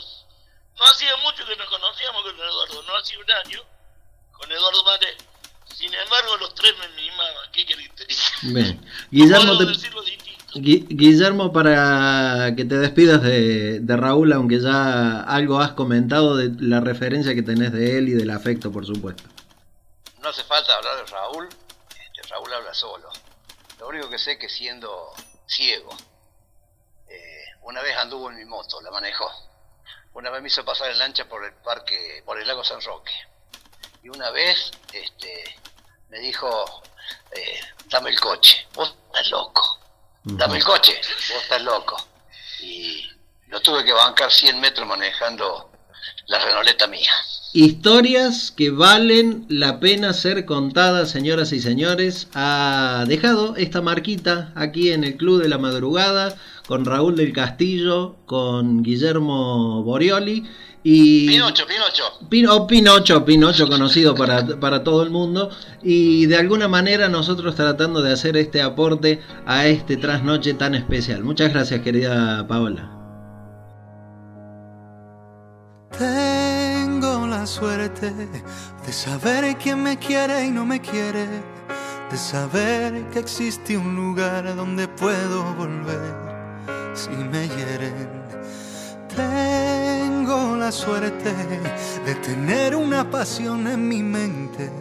No 0.80 0.86
hacía 0.86 1.14
mucho 1.18 1.46
que 1.46 1.58
nos 1.58 1.68
conocíamos 1.68 2.24
con 2.24 2.36
Eduardo, 2.36 2.84
no 2.84 2.96
hacía 2.96 3.20
un 3.20 3.32
año, 3.46 3.64
con 4.32 4.50
Eduardo 4.50 4.84
Mate. 4.86 5.18
Sin 5.76 5.94
embargo, 5.94 6.38
los 6.38 6.56
tres 6.56 6.74
me 6.80 6.88
mimaban. 6.96 7.52
¿Qué 7.52 7.66
querés 7.66 7.90
que 7.90 7.96
te 7.96 8.06
diga? 8.06 8.22
Bien. 8.44 8.92
Guillermo, 9.12 9.58
te. 9.58 9.66
Guillermo, 10.56 11.52
para 11.52 12.56
que 12.56 12.64
te 12.64 12.78
despidas 12.78 13.22
de, 13.22 13.82
Raúl, 13.86 14.32
aunque 14.32 14.62
ya 14.62 15.20
algo 15.20 15.60
has 15.60 15.74
comentado 15.74 16.38
de 16.38 16.50
la 16.62 16.80
referencia 16.80 17.36
que 17.36 17.44
tenés 17.44 17.74
de 17.74 17.98
él 17.98 18.08
y 18.08 18.14
del 18.14 18.30
afecto, 18.30 18.72
por 18.72 18.86
supuesto. 18.86 19.24
No 20.22 20.30
hace 20.30 20.46
falta 20.46 20.74
hablar 20.78 20.96
de 20.96 21.12
Raúl, 21.12 21.50
este, 21.90 22.30
Raúl 22.30 22.54
habla 22.54 22.74
solo. 22.74 23.10
Lo 23.80 23.90
único 23.90 24.10
que 24.10 24.18
sé 24.18 24.32
es 24.32 24.40
que 24.40 24.48
siendo 24.48 25.12
ciego, 25.46 25.90
una 27.68 27.82
vez 27.82 27.98
anduvo 27.98 28.30
en 28.30 28.38
mi 28.38 28.46
moto, 28.46 28.82
la 28.82 28.90
manejó. 28.92 29.30
Una 30.14 30.30
vez 30.30 30.42
me 30.42 30.48
hizo 30.48 30.64
pasar 30.64 30.90
en 30.90 31.00
lancha 31.00 31.26
por 31.26 31.44
el 31.44 31.54
parque, 31.54 32.24
por 32.26 32.40
el 32.40 32.48
lago 32.48 32.64
San 32.64 32.82
Roque. 32.82 33.12
Y 34.04 34.10
una 34.10 34.32
vez 34.32 34.72
este, 34.94 35.60
me 36.10 36.20
dijo, 36.20 36.48
eh, 37.32 37.60
dame 37.90 38.12
el 38.12 38.20
coche. 38.20 38.68
Vos 38.74 38.96
estás 39.08 39.30
loco. 39.32 39.80
Dame 40.24 40.58
el 40.58 40.64
coche. 40.64 40.94
Vos 40.96 41.44
estás 41.44 41.62
loco. 41.62 41.98
Y 42.62 43.06
lo 43.48 43.62
tuve 43.62 43.84
que 43.84 43.92
bancar 43.92 44.32
100 44.32 44.62
metros 44.62 44.88
manejando 44.88 45.70
la 46.28 46.40
renoleta 46.40 46.88
mía. 46.88 47.12
Historias 47.52 48.52
que 48.56 48.70
valen 48.70 49.46
la 49.50 49.80
pena 49.80 50.14
ser 50.14 50.46
contadas, 50.46 51.12
señoras 51.12 51.52
y 51.52 51.60
señores. 51.60 52.30
Ha 52.34 53.04
dejado 53.08 53.58
esta 53.58 53.82
marquita 53.82 54.54
aquí 54.56 54.92
en 54.94 55.04
el 55.04 55.18
Club 55.18 55.42
de 55.42 55.50
la 55.50 55.58
Madrugada 55.58 56.38
con 56.68 56.86
Raúl 56.86 57.16
del 57.16 57.34
Castillo, 57.34 58.18
con 58.26 58.84
Guillermo 58.84 59.84
Borioli 59.84 60.46
y 60.90 61.28
Pinocho, 61.28 61.66
Pinocho. 61.68 62.04
Pino, 62.30 62.66
Pinocho, 62.66 63.26
Pinocho 63.26 63.68
conocido 63.68 64.16
para, 64.16 64.46
para 64.60 64.84
todo 64.84 65.04
el 65.04 65.10
mundo. 65.10 65.50
Y 65.84 66.28
de 66.28 66.38
alguna 66.38 66.70
manera 66.70 67.10
nosotros 67.10 67.56
tratando 67.56 68.02
de 68.02 68.14
hacer 68.14 68.38
este 68.38 68.62
aporte 68.62 69.22
a 69.46 69.68
este 69.68 69.98
trasnoche 69.98 70.54
tan 70.54 70.76
especial. 70.76 71.26
Muchas 71.26 71.52
gracias, 71.52 71.82
querida 71.82 72.48
Paola. 72.48 72.90
Tengo 75.98 77.28
la 77.28 77.46
suerte 77.46 78.14
de 78.14 78.94
saber 78.94 79.58
quién 79.58 79.84
me 79.84 79.98
quiere 79.98 80.46
y 80.46 80.52
no 80.52 80.66
me 80.66 80.80
quiere. 80.80 81.28
De 82.10 82.16
saber 82.16 83.10
que 83.10 83.20
existe 83.20 83.78
un 83.78 83.94
lugar 83.94 84.56
donde 84.56 84.88
puedo 84.88 85.44
volver 85.56 85.67
suerte 90.88 91.34
de 92.06 92.16
tener 92.16 92.74
una 92.74 93.12
pasión 93.12 93.68
en 93.68 93.90
mi 93.90 94.02
mente, 94.02 94.72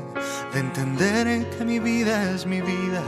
de 0.53 0.61
entender 0.61 1.51
que 1.51 1.65
mi 1.65 1.81
vida 1.81 2.31
es 2.31 2.47
mi 2.47 2.61
vida, 2.61 3.03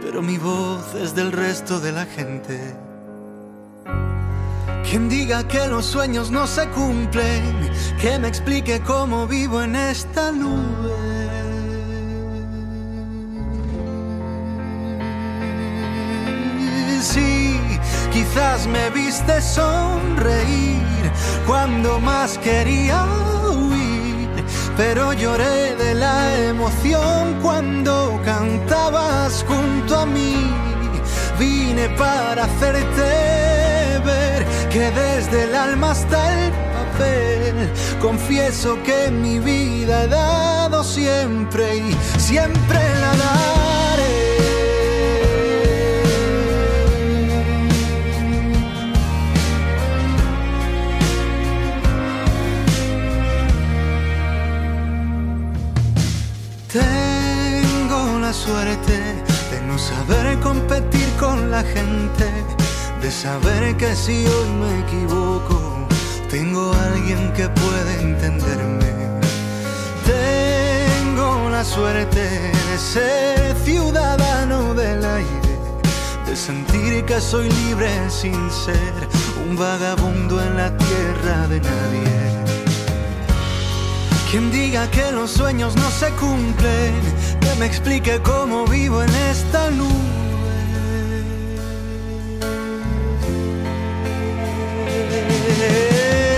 pero 0.00 0.22
mi 0.22 0.38
voz 0.38 0.94
es 0.94 1.14
del 1.14 1.30
resto 1.30 1.78
de 1.78 1.92
la 1.92 2.06
gente. 2.06 2.58
Quien 4.88 5.10
diga 5.10 5.46
que 5.46 5.66
los 5.66 5.84
sueños 5.84 6.30
no 6.30 6.46
se 6.46 6.66
cumplen, 6.70 7.70
que 8.00 8.18
me 8.18 8.28
explique 8.28 8.80
cómo 8.80 9.26
vivo 9.26 9.60
en 9.60 9.76
esta 9.76 10.32
nube. 10.32 11.02
Quizás 18.10 18.66
me 18.66 18.90
viste 18.90 19.40
sonreír 19.40 20.91
cuando 21.46 22.00
más 22.00 22.38
quería 22.38 23.04
huir, 23.50 24.28
pero 24.76 25.12
lloré 25.12 25.74
de 25.76 25.94
la 25.94 26.34
emoción 26.48 27.38
cuando 27.42 28.20
cantabas 28.24 29.44
junto 29.48 30.00
a 30.00 30.06
mí. 30.06 30.36
Vine 31.38 31.88
para 31.90 32.44
hacerte 32.44 34.00
ver 34.04 34.46
que 34.70 34.90
desde 34.90 35.44
el 35.44 35.54
alma 35.54 35.90
hasta 35.90 36.44
el 36.44 36.50
papel 36.50 37.70
confieso 38.00 38.78
que 38.82 39.10
mi 39.10 39.38
vida 39.38 40.04
he 40.04 40.08
dado 40.08 40.84
siempre 40.84 41.76
y 41.76 41.96
siempre 42.18 42.78
la 43.00 43.16
daré. 43.16 43.61
Suerte 58.32 58.98
de 59.50 59.60
no 59.66 59.78
saber 59.78 60.38
competir 60.40 61.06
con 61.20 61.50
la 61.50 61.62
gente, 61.62 62.26
de 63.02 63.10
saber 63.10 63.76
que 63.76 63.94
si 63.94 64.26
hoy 64.26 64.48
me 64.60 64.80
equivoco, 64.80 65.86
tengo 66.30 66.72
alguien 66.72 67.32
que 67.34 67.48
puede 67.48 68.00
entenderme. 68.00 68.92
Tengo 70.06 71.50
la 71.50 71.64
suerte 71.64 72.20
de 72.20 72.78
ser 72.78 73.56
ciudadano 73.64 74.74
del 74.74 75.04
aire, 75.04 75.54
de 76.26 76.34
sentir 76.34 77.04
que 77.04 77.20
soy 77.20 77.50
libre 77.50 77.90
sin 78.08 78.50
ser 78.50 78.92
un 79.46 79.56
vagabundo 79.56 80.42
en 80.42 80.56
la 80.56 80.76
tierra 80.76 81.48
de 81.48 81.60
nadie. 81.60 82.42
Quien 84.30 84.50
diga 84.50 84.90
que 84.90 85.12
los 85.12 85.30
sueños 85.30 85.76
no 85.76 85.90
se 85.90 86.08
cumplen, 86.12 86.94
que 87.42 87.54
me 87.58 87.66
explique 87.66 88.20
cómo 88.22 88.66
vivo 88.66 89.02
en 89.02 89.14
esta 89.30 89.70
nube. 89.70 89.90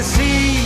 Sí, 0.03 0.65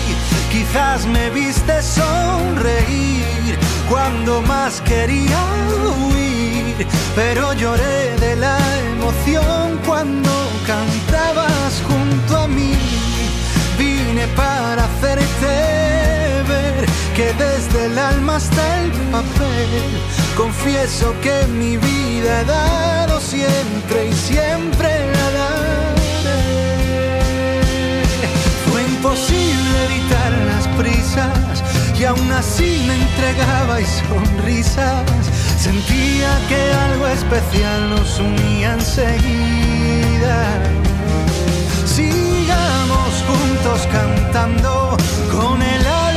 quizás 0.53 1.07
me 1.07 1.31
viste 1.31 1.83
sonreír 1.83 3.59
cuando 3.89 4.43
más 4.43 4.81
quería 4.83 5.41
huir, 5.85 6.87
pero 7.15 7.53
lloré 7.55 8.17
de 8.19 8.37
la 8.37 8.59
emoción 8.93 9.79
cuando 9.87 10.31
cantabas 10.67 11.83
junto 11.89 12.37
a 12.37 12.49
mí. 12.49 12.75
Vine 13.79 14.27
para 14.37 14.85
hacerte 14.85 15.55
ver 16.53 16.87
que 17.17 17.33
desde 17.45 17.87
el 17.87 17.99
alma 17.99 18.37
hasta 18.37 18.83
el 18.83 18.91
papel 19.13 20.28
confieso 20.39 21.13
que 21.21 21.47
mi 21.49 21.77
vida 21.77 22.41
he 22.41 22.45
dado 22.45 23.21
siempre 23.21 24.09
y 24.09 24.13
siempre 24.13 24.89
la 25.15 25.31
daré. 25.39 26.39
Fue 28.71 28.81
imposible 28.85 29.85
evitar 29.91 30.33
las 30.51 30.69
prisas 30.79 31.65
y 31.99 32.05
aún 32.05 32.31
así 32.31 32.85
me 32.87 32.95
entregaba 32.95 33.81
y 33.81 33.85
sonrisas. 33.85 35.05
Sentía 35.59 36.31
que 36.49 36.61
algo 36.87 37.09
especial 37.09 37.91
nos 37.91 38.21
unía 38.21 38.75
enseguida. 38.75 40.39
Sigamos 41.85 43.11
juntos 43.27 43.89
cantando 43.91 44.97
con 45.33 45.61
el 45.61 45.83
y 45.83 46.08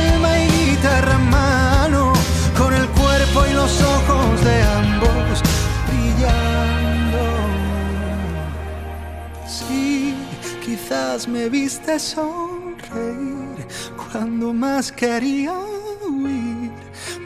me 11.28 11.50
viste 11.50 11.98
sonreír, 11.98 13.66
cuando 13.96 14.54
más 14.54 14.90
quería 14.90 15.52
huir, 15.52 16.70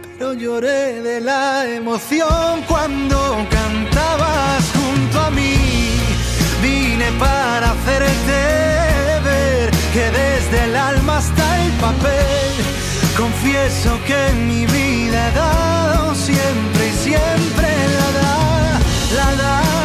pero 0.03 0.33
lloré 0.33 1.01
de 1.03 1.21
la 1.21 1.65
emoción 1.69 2.65
cuando 2.67 3.17
cantabas 3.49 4.65
junto 4.75 5.21
a 5.21 5.31
mí. 5.31 5.55
Vine 6.61 7.13
para 7.21 7.71
hacerte 7.71 8.41
ver 9.23 9.71
que 9.93 10.11
desde 10.11 10.65
el 10.65 10.75
alma 10.75 11.19
hasta 11.19 11.65
el 11.65 11.71
papel, 11.75 12.53
confieso 13.17 14.01
que 14.05 14.17
en 14.31 14.49
mi 14.49 14.67
vida 14.67 15.29
he 15.29 15.33
dado 15.33 16.15
siempre 16.17 16.89
y 16.89 16.93
siempre 16.93 17.69
la 17.99 18.09
da, 18.19 18.81
la 19.17 19.43
da. 19.43 19.76